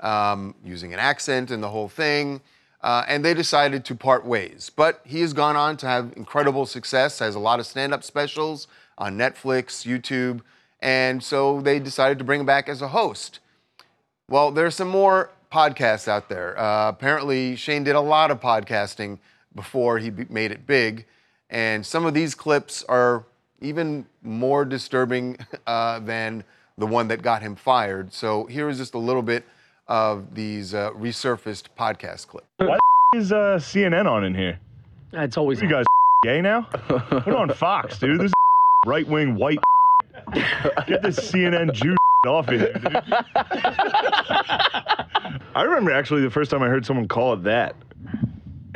[0.00, 2.40] um, using an accent and the whole thing.
[2.82, 4.70] Uh, and they decided to part ways.
[4.74, 8.04] But he has gone on to have incredible success, has a lot of stand up
[8.04, 10.40] specials on Netflix, YouTube,
[10.80, 13.40] and so they decided to bring him back as a host.
[14.28, 16.58] Well, there's some more podcasts out there.
[16.58, 19.18] Uh, apparently, Shane did a lot of podcasting
[19.54, 21.06] before he made it big,
[21.50, 23.24] and some of these clips are
[23.60, 26.44] even more disturbing uh, than
[26.78, 28.12] the one that got him fired.
[28.12, 29.44] So here is just a little bit
[29.88, 32.46] of these uh, resurfaced podcast clips.
[32.58, 32.78] Why
[33.12, 34.58] the is uh, CNN on in here?
[35.12, 35.84] It's always you guys
[36.22, 36.62] gay now.
[36.62, 38.20] Put on Fox, dude.
[38.20, 38.32] This is
[38.84, 39.58] right wing white.
[40.86, 43.02] Get this CNN Jew off in here, dude.
[45.54, 47.76] I remember actually the first time I heard someone call it that.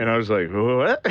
[0.00, 0.76] And I was like, what?
[0.78, 1.00] What?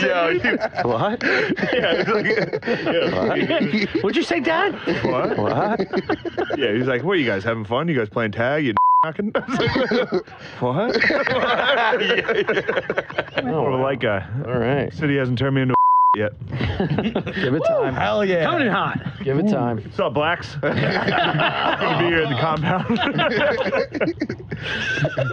[0.00, 1.22] Yeah, What?
[1.22, 3.86] Yeah, like, yeah.
[4.00, 4.74] What'd you say, Dad?
[5.04, 5.36] What?
[5.36, 6.58] What?
[6.58, 7.86] Yeah, he's like, what are you guys having fun?
[7.88, 8.64] You guys playing tag?
[8.64, 8.72] You
[9.04, 9.30] knocking?
[9.34, 10.26] I was like,
[10.60, 11.10] what?
[11.10, 13.40] yeah, yeah.
[13.40, 14.26] Oh, More of a light guy.
[14.46, 14.90] All right.
[14.94, 15.83] City hasn't turned me into a
[16.16, 16.32] yet.
[16.48, 17.94] Give it time.
[17.94, 18.44] Hell yeah.
[18.44, 19.00] Coming in hot.
[19.22, 19.76] Give it time.
[19.78, 20.56] What's up, blacks?
[20.60, 22.98] Good to be here at the compound.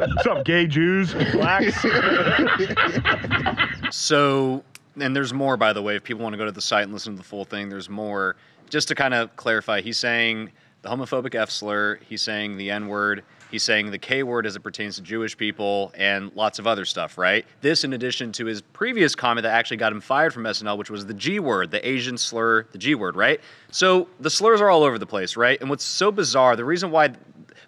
[0.16, 1.86] What's up, gay Jews, blacks?
[3.92, 4.64] So,
[5.00, 5.98] and there's more, by the way.
[5.98, 7.90] If people want to go to the site and listen to the full thing, there's
[7.90, 8.38] more.
[8.70, 10.50] Just to kind of clarify, he's saying
[10.82, 14.56] the homophobic F slur, he's saying the N word, he's saying the K word as
[14.56, 17.46] it pertains to Jewish people, and lots of other stuff, right?
[17.62, 20.90] This, in addition to his previous comment that actually got him fired from SNL, which
[20.90, 23.40] was the G word, the Asian slur, the G word, right?
[23.72, 25.60] So the slurs are all over the place, right?
[25.62, 27.12] And what's so bizarre, the reason why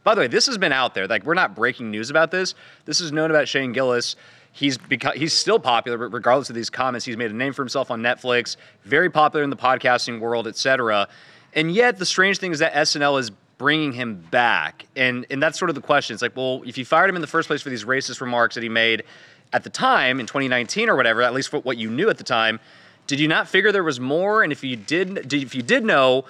[0.03, 1.07] by the way, this has been out there.
[1.07, 2.55] Like we're not breaking news about this.
[2.85, 4.15] This is known about Shane Gillis.
[4.51, 4.77] He's
[5.15, 8.01] he's still popular, but regardless of these comments, he's made a name for himself on
[8.01, 8.57] Netflix.
[8.83, 11.07] Very popular in the podcasting world, etc.
[11.53, 13.31] And yet, the strange thing is that SNL is
[13.63, 16.13] bringing him back, and and that's sort of the question.
[16.13, 18.55] It's like, well, if you fired him in the first place for these racist remarks
[18.55, 19.03] that he made
[19.53, 22.25] at the time in 2019 or whatever, at least for what you knew at the
[22.25, 22.59] time,
[23.07, 24.43] did you not figure there was more?
[24.43, 26.25] And if you did, did if you did know,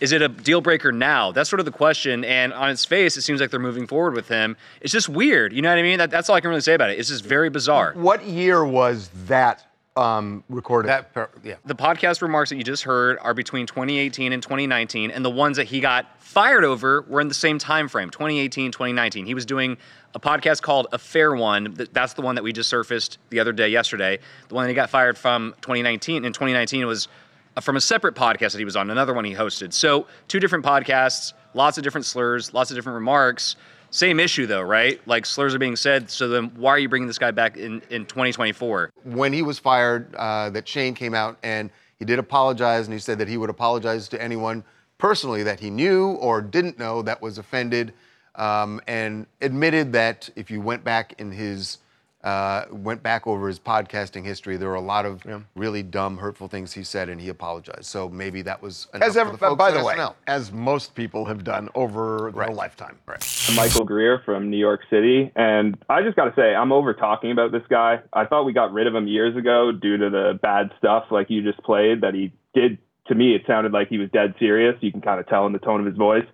[0.00, 1.30] is it a deal breaker now?
[1.30, 2.24] That's sort of the question.
[2.24, 4.56] And on its face, it seems like they're moving forward with him.
[4.80, 5.52] It's just weird.
[5.52, 5.98] You know what I mean?
[5.98, 6.98] That, that's all I can really say about it.
[6.98, 7.92] It's just very bizarre.
[7.96, 10.88] What year was that um, recorded?
[10.88, 11.56] That, yeah.
[11.64, 15.56] The podcast remarks that you just heard are between 2018 and 2019, and the ones
[15.58, 19.26] that he got fired over were in the same time frame, 2018, 2019.
[19.26, 19.76] He was doing
[20.14, 21.74] a podcast called A Fair One.
[21.74, 24.18] Th- That's the one that we just surfaced the other day, yesterday.
[24.48, 26.24] The one that he got fired from 2019.
[26.24, 27.08] In 2019, was
[27.56, 29.72] uh, from a separate podcast that he was on, another one he hosted.
[29.72, 33.56] So, two different podcasts, lots of different slurs, lots of different remarks.
[33.92, 35.00] Same issue though, right?
[35.06, 36.10] Like slurs are being said.
[36.10, 38.90] So then, why are you bringing this guy back in in 2024?
[39.04, 42.98] when he was fired, uh, that Shane came out and he did apologize, and he
[42.98, 44.64] said that he would apologize to anyone
[44.98, 47.92] personally that he knew or didn't know that was offended,
[48.34, 51.78] um, and admitted that if you went back in his
[52.24, 55.22] uh, went back over his podcasting history, there were a lot of
[55.56, 57.86] really dumb, hurtful things he said, and he apologized.
[57.86, 60.14] So maybe that was enough As for ever, the by the way, SNL.
[60.26, 62.98] as most people have done over their lifetime.
[63.08, 66.94] I'm Michael Greer from New York City, and I just got to say, I'm over
[66.94, 68.00] talking about this guy.
[68.12, 71.28] I thought we got rid of him years ago due to the bad stuff like
[71.28, 72.78] you just played that he did.
[73.08, 74.76] To me, it sounded like he was dead serious.
[74.80, 76.24] You can kind of tell in the tone of his voice.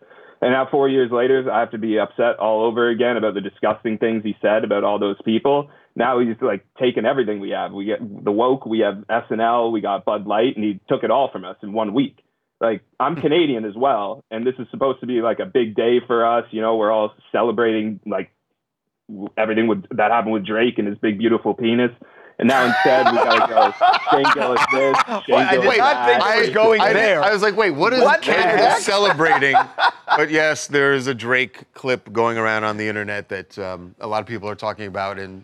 [0.41, 3.41] And now, four years later, I have to be upset all over again about the
[3.41, 5.71] disgusting things he said about all those people.
[5.99, 7.73] Now he's like taking everything we have.
[7.73, 11.11] We get the woke, we have SNL, we got Bud Light, and he took it
[11.11, 12.21] all from us in one week.
[12.61, 15.99] Like I'm Canadian as well, and this is supposed to be like a big day
[16.07, 16.45] for us.
[16.53, 18.31] You know, we're all celebrating like
[19.37, 21.91] everything with, that happened with Drake and his big beautiful penis.
[22.39, 23.73] And now instead we gotta go
[24.13, 26.23] Shane Gillis this, Shane Well, I did not that.
[26.23, 27.21] think it was going I, there.
[27.21, 29.57] I was like, wait, what is What Canada celebrating?
[30.17, 34.07] but yes, there is a Drake clip going around on the internet that um, a
[34.07, 35.43] lot of people are talking about and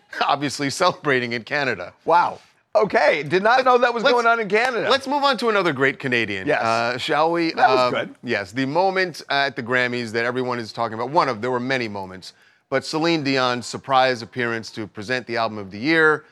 [0.26, 1.92] obviously celebrating in Canada.
[2.04, 2.40] Wow.
[2.74, 4.88] Okay, did not know that was Let's- going on in Canada.
[4.88, 6.46] Let's move on to another great Canadian.
[6.46, 6.62] Yes.
[6.62, 7.52] Uh, shall we?
[7.52, 8.14] That was Um, good.
[8.24, 11.10] Yes, the moment at the Grammys that everyone is talking about.
[11.10, 12.32] One of there were many moments,
[12.70, 16.24] but Celine Dion's surprise appearance to present the album of the year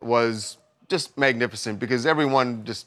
[0.00, 2.86] was just magnificent because everyone just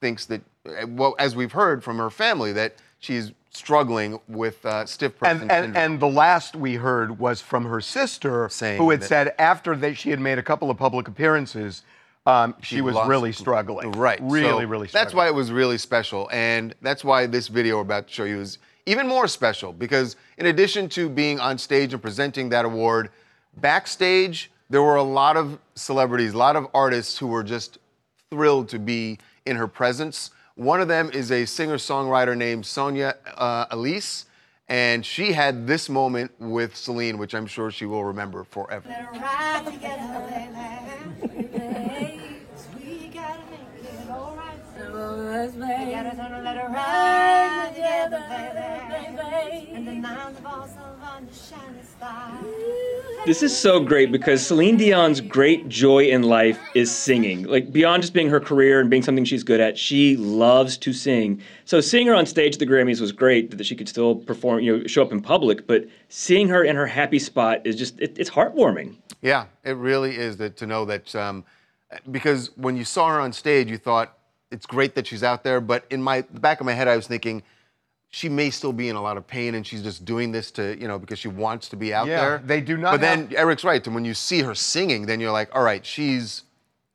[0.00, 4.84] thinks that, uh, well, as we've heard from her family, that she's struggling with uh,
[4.86, 5.84] stiff person and, and, syndrome.
[5.92, 9.74] and the last we heard was from her sister, Saying who had that- said after
[9.76, 11.82] that she had made a couple of public appearances,
[12.26, 13.92] um, she, was lost- really struggling.
[13.92, 14.18] Right.
[14.20, 15.04] Really, So really struggling.
[15.04, 16.28] That's why it was really special.
[16.32, 20.16] And that's why this video we're about to show you is even more special because
[20.36, 23.10] in addition to being on stage and presenting that award,
[23.56, 27.78] backstage, there were a lot of celebrities, a lot of artists who were just
[28.30, 30.30] thrilled to be in her presence.
[30.58, 34.24] One of them is a singer songwriter named Sonia uh, Elise.
[34.68, 38.88] And she had this moment with Celine, which I'm sure she will remember forever.
[45.38, 49.70] We gotta turn and let her ride together, baby.
[49.72, 52.32] And the nines of also on the shining star.
[53.24, 57.44] This is so great because Celine Dion's great joy in life is singing.
[57.44, 60.92] Like beyond just being her career and being something she's good at, she loves to
[60.92, 61.40] sing.
[61.66, 64.58] So seeing her on stage at the Grammys was great that she could still perform,
[64.64, 65.68] you know, show up in public.
[65.68, 68.96] But seeing her in her happy spot is just it, it's heartwarming.
[69.22, 71.44] Yeah, it really is that to know that um,
[72.10, 74.17] because when you saw her on stage, you thought
[74.50, 76.96] it's great that she's out there, but in my the back of my head, I
[76.96, 77.42] was thinking
[78.10, 80.78] she may still be in a lot of pain, and she's just doing this to
[80.80, 82.42] you know because she wants to be out Yeah, there.
[82.44, 85.32] they do not But then Eric's right, and when you see her singing, then you're
[85.32, 86.44] like, all right, she's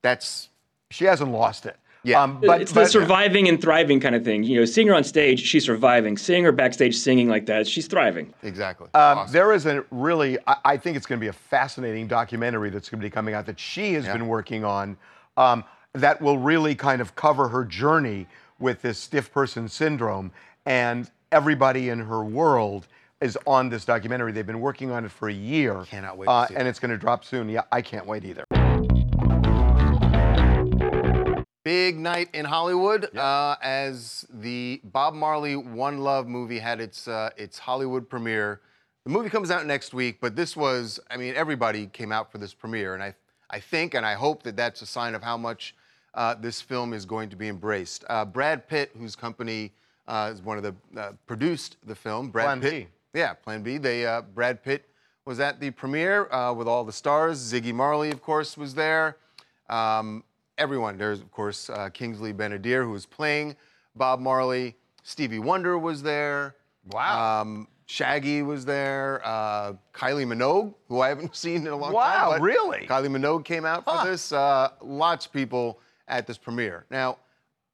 [0.01, 0.49] that's
[0.89, 1.77] she hasn't lost it.
[2.05, 4.43] Yeah, Um, but it's but- the surviving and thriving kind of thing.
[4.43, 6.17] You know, seeing her on stage, she's surviving.
[6.17, 8.33] Seeing her backstage singing like that, she's thriving.
[8.43, 8.89] Exactly.
[8.93, 12.71] Um, There is a really, I, I think it's going to be a fascinating documentary
[12.71, 14.97] that's going to be coming out that she has been working on
[15.37, 15.63] um,
[15.93, 18.27] that will really kind of cover her journey
[18.60, 20.32] with this stiff person syndrome.
[20.65, 22.88] And everybody in her world
[23.21, 24.32] is on this documentary.
[24.32, 25.84] They've been working on it for a year.
[25.86, 27.47] Cannot wait Uh, and it's going to drop soon.
[27.49, 28.45] Yeah, I can't wait either.
[31.63, 37.29] Big night in Hollywood uh, as the Bob Marley One Love movie had its uh,
[37.38, 38.60] its Hollywood premiere.
[39.06, 42.38] The movie comes out next week, but this was, I mean, everybody came out for
[42.38, 43.15] this premiere, and I,
[43.49, 45.75] I think and I hope that that's a sign of how much
[46.13, 48.04] uh, this film is going to be embraced.
[48.10, 49.71] Uh, Brad Pitt, whose company
[50.08, 52.71] uh, is one of the uh, produced the film, Brad Plan Pitt.
[53.13, 53.19] B.
[53.19, 53.78] Yeah, Plan B.
[53.78, 54.86] They uh, Brad Pitt
[55.26, 57.39] was at the premiere uh, with all the stars.
[57.39, 59.17] Ziggy Marley, of course, was there.
[59.69, 60.23] Um,
[60.58, 60.97] everyone.
[60.97, 63.56] There's, of course, uh, Kingsley Ben-Adir, who was playing
[63.95, 64.76] Bob Marley.
[65.04, 66.56] Stevie Wonder was there.
[66.91, 67.41] Wow.
[67.41, 69.21] Um, Shaggy was there.
[69.23, 71.93] Uh, Kylie Minogue, who I haven't seen in a long time.
[71.93, 72.88] Wow, really?
[72.88, 74.32] Kylie Minogue came out for this.
[74.32, 75.80] Uh, lots of people
[76.17, 76.86] at this premiere.
[76.91, 77.17] Now,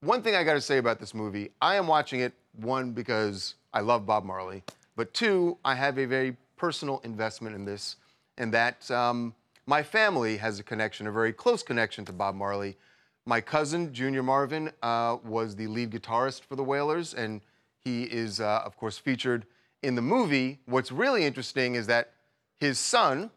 [0.01, 3.55] one thing I got to say about this movie, I am watching it, one, because
[3.73, 4.63] I love Bob Marley,
[4.95, 7.97] but two, I have a very personal investment in this,
[8.37, 9.35] and that um,
[9.67, 12.77] my family has a connection, a very close connection to Bob Marley.
[13.25, 17.41] My cousin, Junior Marvin, uh, was the lead guitarist for the Wailers, and
[17.83, 19.45] he is, uh, of course, featured
[19.83, 20.59] in the movie.
[20.65, 22.13] What's really interesting is that
[22.57, 23.31] his son,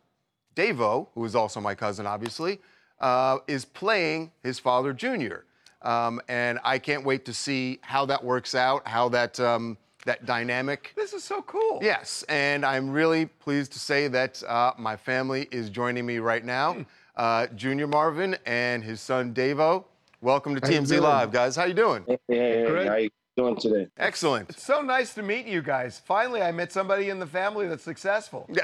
[0.55, 2.61] Davo, who is also my cousin, obviously,
[3.03, 5.45] uh, is playing his father, Junior.
[5.83, 10.25] Um, and I can't wait to see how that works out, how that um, that
[10.27, 10.93] dynamic.
[10.97, 11.81] This is so cool.
[11.83, 16.45] Yes, and I'm really pleased to say that uh, my family is joining me right
[16.45, 16.87] now.
[17.17, 19.85] Uh, Junior Marvin and his son Davo.
[20.21, 21.01] Welcome to How TMZ?
[21.01, 21.57] Live, guys.
[21.57, 22.05] How you doing?
[22.07, 23.89] Hey, hey, hey, how you doing today?
[23.97, 24.51] Excellent.
[24.51, 26.01] It's so nice to meet you guys.
[26.05, 28.49] Finally, I met somebody in the family that's successful.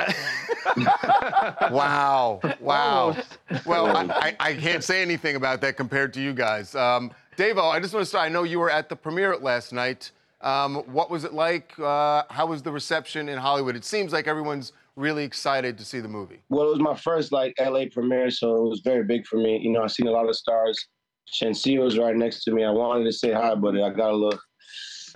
[1.71, 2.41] Wow.
[2.61, 3.17] Wow.
[3.67, 6.75] Well, I, I, I can't say anything about that compared to you guys.
[6.75, 9.73] Um, Davo, I just want to say, I know you were at the premiere last
[9.73, 10.11] night.
[10.41, 11.79] Um, what was it like?
[11.79, 13.77] Uh, how was the reception in Hollywood?
[13.77, 16.43] It seems like everyone's really excited to see the movie.
[16.49, 19.59] Well, it was my first like LA premiere, so it was very big for me.
[19.59, 20.87] You know, I've seen a lot of stars.
[21.33, 22.65] Shenseea was right next to me.
[22.65, 24.39] I wanted to say hi, but I got a little,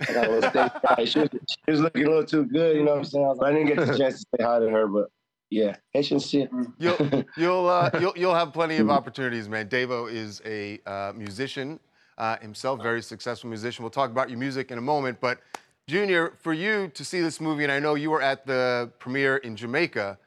[0.01, 1.07] I got a little stage fright.
[1.07, 2.77] She was, she was looking a little too good.
[2.77, 3.25] You know what I'm saying?
[3.25, 5.09] I, like, I didn't get the chance to say hi to her, but
[5.49, 6.49] yeah, hey Shenseea.
[6.77, 9.67] You'll you'll uh, you'll you'll have plenty of opportunities, man.
[9.69, 11.79] Davo is a uh, musician
[12.17, 13.83] uh, himself, very successful musician.
[13.83, 15.39] We'll talk about your music in a moment, but
[15.87, 19.37] Junior, for you to see this movie, and I know you were at the premiere
[19.37, 20.17] in Jamaica.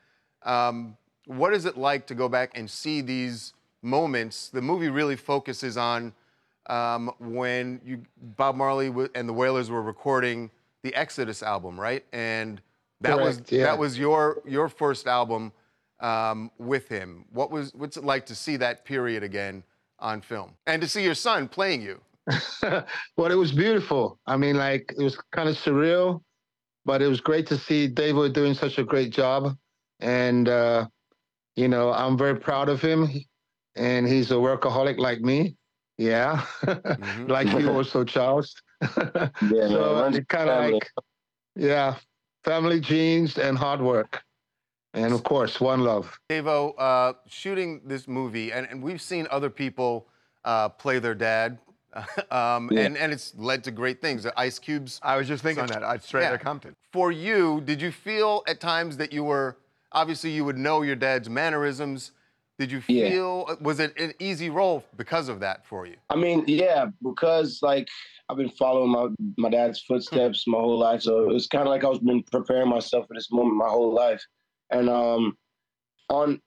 [0.43, 0.97] Um,
[1.27, 3.53] what is it like to go back and see these
[3.87, 4.49] moments.
[4.49, 6.13] The movie really focuses on
[6.69, 8.03] um, when you,
[8.37, 10.51] Bob Marley and the Wailers were recording
[10.83, 12.05] the Exodus album, right?
[12.13, 12.61] And
[13.01, 13.65] that was yeah.
[13.65, 15.53] that was your your first album
[16.01, 17.25] um, with him.
[17.31, 19.63] What was what's it like to see that period again
[19.99, 22.01] on film and to see your son playing you?
[22.63, 24.19] well, it was beautiful.
[24.27, 26.23] I mean, like it was kind of surreal,
[26.85, 29.57] but it was great to see David doing such a great job.
[30.01, 30.87] And uh,
[31.57, 33.09] you know, I'm very proud of him.
[33.75, 35.57] And he's a workaholic like me.
[35.99, 36.45] Yeah,
[37.27, 38.55] like you also, Charles.
[39.41, 40.91] Yeah, so man, it kind of like,
[41.55, 41.97] yeah,
[42.45, 44.23] family genes and hard work,
[44.93, 46.19] and of course, one love.
[46.29, 50.09] Davo, uh, shooting this movie, and, and we've seen other people
[50.45, 51.59] uh, play their dad,
[52.31, 52.81] um, Yeah.
[52.81, 54.27] and, and it's led to great things.
[54.37, 55.01] Ice Cube's.
[55.03, 55.83] I was just thinking that.
[55.83, 56.77] I'd straight outta Compton.
[56.93, 59.57] For you, did you feel at times that you were
[59.93, 62.13] obviously you would know your dad's mannerisms?
[62.59, 63.11] Did you Yeah.
[63.11, 65.97] feel was it an easy role because of that for you?
[66.09, 67.87] I mean, yeah, because like
[68.29, 71.85] I've been following my my dad's footsteps my whole life, so it's kind of like
[71.85, 74.23] I was been preparing myself for this moment my whole life.
[74.71, 75.37] And um,
[76.09, 76.41] on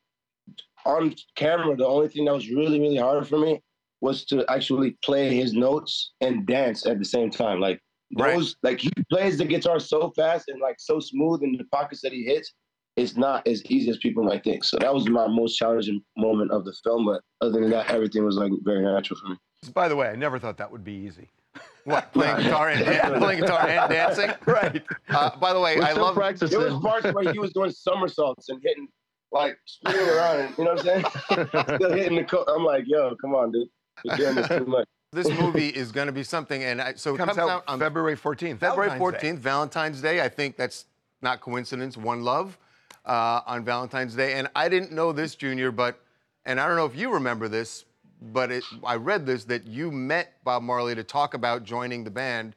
[0.85, 3.61] on camera, the only thing that was really really hard for me
[4.01, 7.59] was to actually play his notes and dance at the same time.
[7.59, 7.81] Like
[8.11, 12.01] those, like he plays the guitar so fast and like so smooth in the pockets
[12.01, 12.53] that he hits.
[12.99, 14.63] It's not as easy as people might think.
[14.63, 17.05] So that was my most challenging moment of the film.
[17.05, 19.37] But other than that, everything was like very natural for me.
[19.73, 21.29] By the way, I never thought that would be easy.
[21.85, 24.29] What playing guitar and dan- playing guitar and dancing?
[24.45, 24.83] Right.
[25.09, 26.59] Uh, by the way, We're I love practicing.
[26.59, 28.87] There was parts where he was doing somersaults and hitting,
[29.31, 30.39] like spinning around.
[30.41, 31.03] And, you know what I'm
[31.47, 31.47] saying?
[31.77, 32.25] Still hitting the.
[32.25, 33.69] Co- I'm like, yo, come on, dude.
[34.03, 34.87] You're doing this too much.
[35.13, 37.79] This movie is going to be something, and I, so it Comes comes, out on
[37.79, 39.29] February 14th, February Valentine's Day.
[39.29, 40.21] 14th, Valentine's Day.
[40.21, 40.85] I think that's
[41.23, 41.97] not coincidence.
[41.97, 42.59] One Love
[43.05, 45.99] uh, on Valentine's Day, and I didn't know this, Junior, but
[46.45, 47.85] and I don't know if you remember this,
[48.21, 52.11] but it, I read this that you met Bob Marley to talk about joining the
[52.11, 52.55] band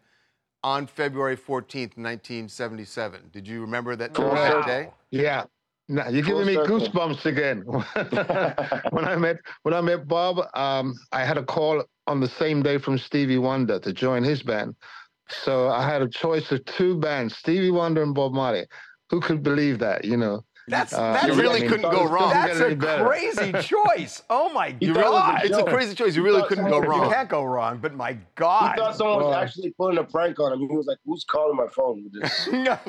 [0.64, 3.30] on February 14th, 1977.
[3.32, 4.90] Did you remember that, Full that day?
[5.10, 5.44] Yeah.
[5.88, 7.62] Nah, you're giving me goosebumps again.
[8.92, 12.62] when I met when I met Bob, um, I had a call on the same
[12.62, 14.76] day from Stevie Wonder to join his band.
[15.28, 18.66] So I had a choice of two bands, Stevie Wonder and Bob Marley.
[19.12, 20.04] Who could believe that?
[20.06, 20.42] You know.
[20.68, 24.22] That's, Uh, that's I mean, it doesn't That's get any a crazy choice.
[24.30, 25.44] Oh my You god!
[25.44, 26.14] it It's a crazy choice.
[26.16, 27.04] You really couldn't go wrong.
[27.04, 28.74] You can't go wrong, but my God.
[28.74, 30.60] He thought someone was Well- actually pulling a prank on him.
[30.60, 32.48] He was like, "Who's calling my phone?" with this?"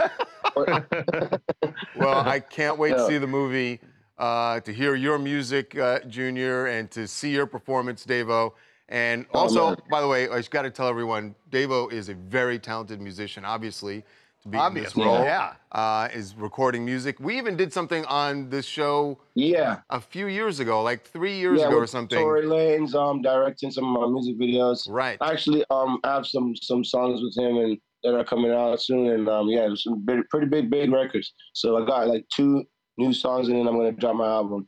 [1.95, 3.79] Well, I can't wait to see the movie,
[4.17, 8.53] uh, to hear your music, uh, Junior, and to see your performance, Davo.
[8.89, 9.77] And Oh, also, man.
[9.89, 13.45] by the way, I just got to tell everyone, Davo is a very talented musician,
[13.45, 14.03] obviously,
[14.43, 15.25] to be Obviously, in this role.
[15.25, 15.53] yeah.
[15.71, 17.19] Uh, is recording music.
[17.19, 19.19] We even did something on this show.
[19.35, 19.79] Yeah.
[19.89, 22.17] A few years ago, like three years yeah, ago or something.
[22.19, 24.87] Tory Lanez, um, directing some of my music videos.
[24.89, 25.17] Right.
[25.21, 29.07] Actually, um, I have some some songs with him and that are coming out soon,
[29.07, 31.33] and um, yeah, there's some big, pretty big, big records.
[31.53, 32.63] So I got like two
[32.97, 34.67] new songs, and then I'm gonna drop my album.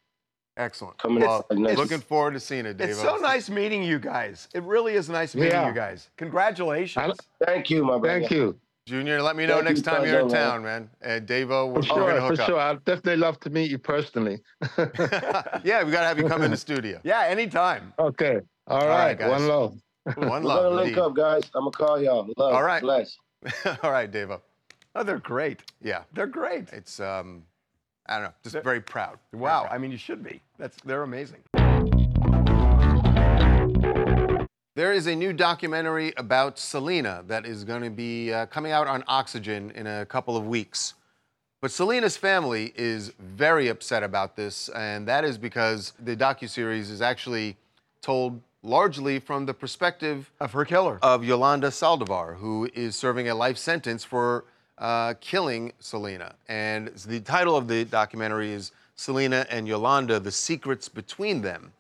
[0.58, 0.98] Excellent.
[0.98, 1.78] Coming Well, up next.
[1.78, 2.88] looking forward to seeing it, Davo.
[2.88, 4.48] It's so nice meeting you guys.
[4.56, 5.68] It really is nice meeting Yeah.
[5.68, 6.10] you guys.
[6.16, 7.18] Congratulations.
[7.46, 8.20] Thank you, my brother.
[8.22, 8.58] Thank you.
[8.86, 10.92] Junior, let me know Thank next you, time you're in town, man.
[11.02, 12.46] And Davo, we're, For we're sure, gonna for hook up.
[12.48, 12.60] sure.
[12.60, 14.44] I'd definitely love to meet you personally.
[15.64, 17.02] Yeah, we gotta have you come in the studio.
[17.04, 17.94] Yeah, anytime.
[17.98, 18.42] Okay.
[18.68, 19.08] All All right.
[19.08, 19.30] right, guys.
[19.32, 19.82] One love.
[20.16, 20.64] One We're love.
[20.66, 21.46] gonna link up, guys.
[21.56, 22.32] I'm gonna call y'all.
[22.38, 22.54] Love.
[22.54, 22.82] All right.
[22.82, 23.18] Bless.
[23.82, 24.42] All right, Davo.
[24.94, 25.64] Oh, they're great.
[25.82, 26.72] Yeah, They're great.
[26.72, 27.48] it's um,
[28.06, 29.18] I don't know, just very proud.
[29.32, 29.64] Very Wow.
[29.64, 29.74] proud.
[29.74, 30.42] I mean, you should be.
[30.60, 31.44] That's they're amazing.
[34.76, 38.88] There is a new documentary about Selena that is going to be uh, coming out
[38.88, 40.96] on Oxygen in a couple of weeks.
[41.62, 47.02] But Selena's family is very upset about this, and that is because the docuseries is
[47.02, 47.56] actually
[48.02, 51.00] told largely from the perspective Of her killer.
[51.02, 54.44] of Yolanda Saldivar, who is serving a life sentence for
[54.78, 56.36] uh, killing Selena.
[56.50, 61.72] And the title of the documentary is Selena and Yolanda: The Secrets Between Them.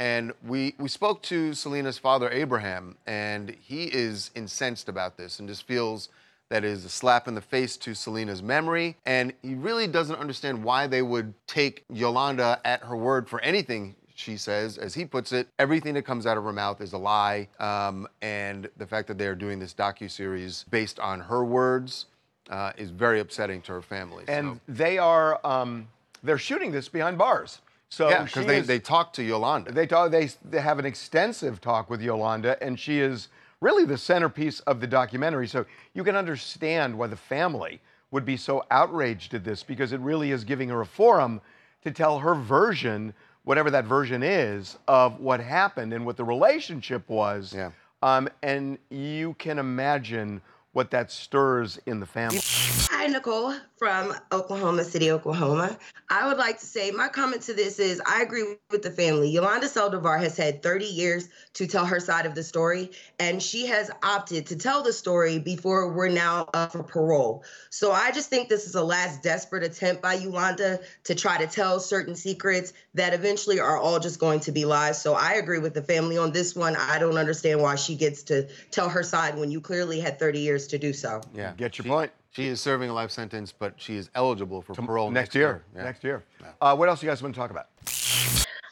[0.00, 5.46] And we, we spoke to Selena's father, Abraham, and he is incensed about this and
[5.46, 6.08] just feels
[6.48, 8.96] that is a slap in the face to Selena's memory.
[9.04, 13.94] And he really doesn't understand why they would take Yolanda at her word for anything
[14.14, 14.78] she says.
[14.78, 17.48] As he puts it, everything that comes out of her mouth is a lie.
[17.60, 22.06] Um, and the fact that they are doing this docu-series based on her words
[22.48, 24.24] uh, is very upsetting to her family.
[24.28, 24.60] And so.
[24.66, 25.88] they are um,
[26.22, 27.60] they're shooting this behind bars.
[27.90, 29.72] So yeah, because they, is- they talk to Yolanda.
[29.72, 30.10] They talk.
[30.10, 33.28] They they have an extensive talk with Yolanda, and she is
[33.60, 35.48] really the centerpiece of the documentary.
[35.48, 37.80] So you can understand why the family
[38.12, 41.40] would be so outraged at this because it really is giving her a forum
[41.84, 43.12] to tell her version
[43.44, 47.52] whatever that version is of what happened and what the relationship was.
[47.54, 47.70] Yeah.
[48.02, 50.40] Um, and you can imagine
[50.72, 52.40] what that stirs in the family.
[52.42, 55.74] Hi, Nicole from Oklahoma City, Oklahoma.
[56.10, 59.30] I would like to say my comment to this is I agree with the family.
[59.30, 63.64] Yolanda Saldivar has had 30 years to tell her side of the story, and she
[63.68, 67.42] has opted to tell the story before we're now up for parole.
[67.70, 71.46] So I just think this is a last desperate attempt by Yolanda to try to
[71.46, 75.00] tell certain secrets that eventually are all just going to be lies.
[75.00, 76.76] So I agree with the family on this one.
[76.76, 80.40] I don't understand why she gets to tell her side when you clearly had 30
[80.40, 81.22] years to do so.
[81.34, 81.54] Yeah.
[81.56, 82.12] Get your She- point.
[82.32, 85.64] She is serving a life sentence, but she is eligible for parole next next, year.
[85.74, 85.82] Yeah.
[85.82, 86.24] Next year.
[86.60, 87.66] Uh, what else you guys want to talk about?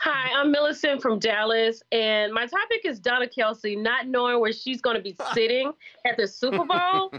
[0.01, 4.81] Hi, I'm Millicent from Dallas, and my topic is Donna Kelce not knowing where she's
[4.81, 5.73] going to be sitting
[6.07, 7.13] at the Super Bowl.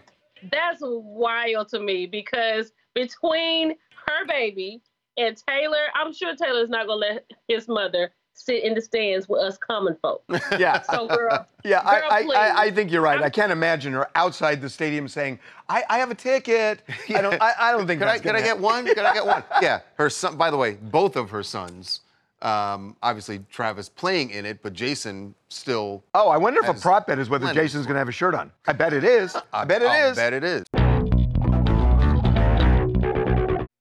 [0.49, 3.71] That's wild to me because between
[4.07, 4.81] her baby
[5.17, 9.27] and Taylor, I'm sure Taylor's not going to let his mother sit in the stands
[9.27, 10.23] with us common folk.
[10.57, 10.81] Yeah.
[10.81, 12.35] So, girl, Yeah, girl, I, I, please.
[12.35, 13.21] I, I think you're right.
[13.21, 17.41] I can't imagine her outside the stadium saying, "I, I have a ticket." I don't.
[17.41, 17.99] I, I don't think.
[17.99, 18.85] Could I, that's could I get one?
[18.85, 19.43] Could I get one?
[19.61, 19.81] Yeah.
[19.95, 20.37] Her son.
[20.37, 22.01] By the way, both of her sons.
[22.41, 26.03] Um, obviously, Travis playing in it, but Jason still.
[26.13, 27.53] Oh, I wonder if a prop bet is whether.
[27.53, 28.51] Jason's going to have a shirt on.
[28.67, 29.35] I bet it is.
[29.51, 30.15] I bet it I'll is.
[30.17, 30.63] bet it is.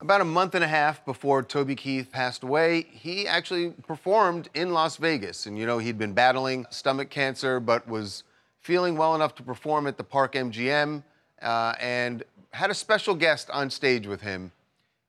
[0.09, 4.72] About a month and a half before Toby Keith passed away, he actually performed in
[4.72, 5.44] Las Vegas.
[5.44, 8.24] And you know, he'd been battling stomach cancer, but was
[8.59, 11.02] feeling well enough to perform at the Park MGM
[11.42, 14.50] uh, and had a special guest on stage with him,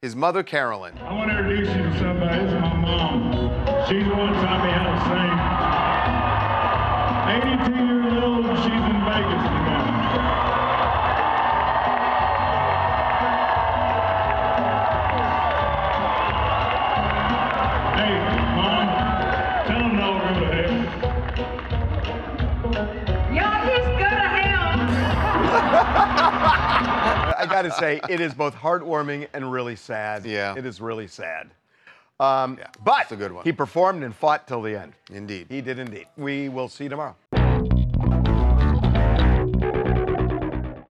[0.02, 0.98] his mother, Carolyn.
[0.98, 2.38] I want to introduce you to somebody.
[2.38, 3.32] This is my mom.
[3.88, 5.00] She's the one taught me how to
[7.72, 7.80] sing.
[7.80, 7.89] 82
[27.40, 30.26] I got to say, it is both heartwarming and really sad.
[30.26, 30.56] Yeah.
[30.58, 31.50] It is really sad.
[32.20, 33.46] Um, but a good one.
[33.46, 34.94] he performed and fought till the end.
[35.10, 35.48] Indeed.
[35.50, 36.08] He did indeed.
[36.18, 37.16] We will see you tomorrow.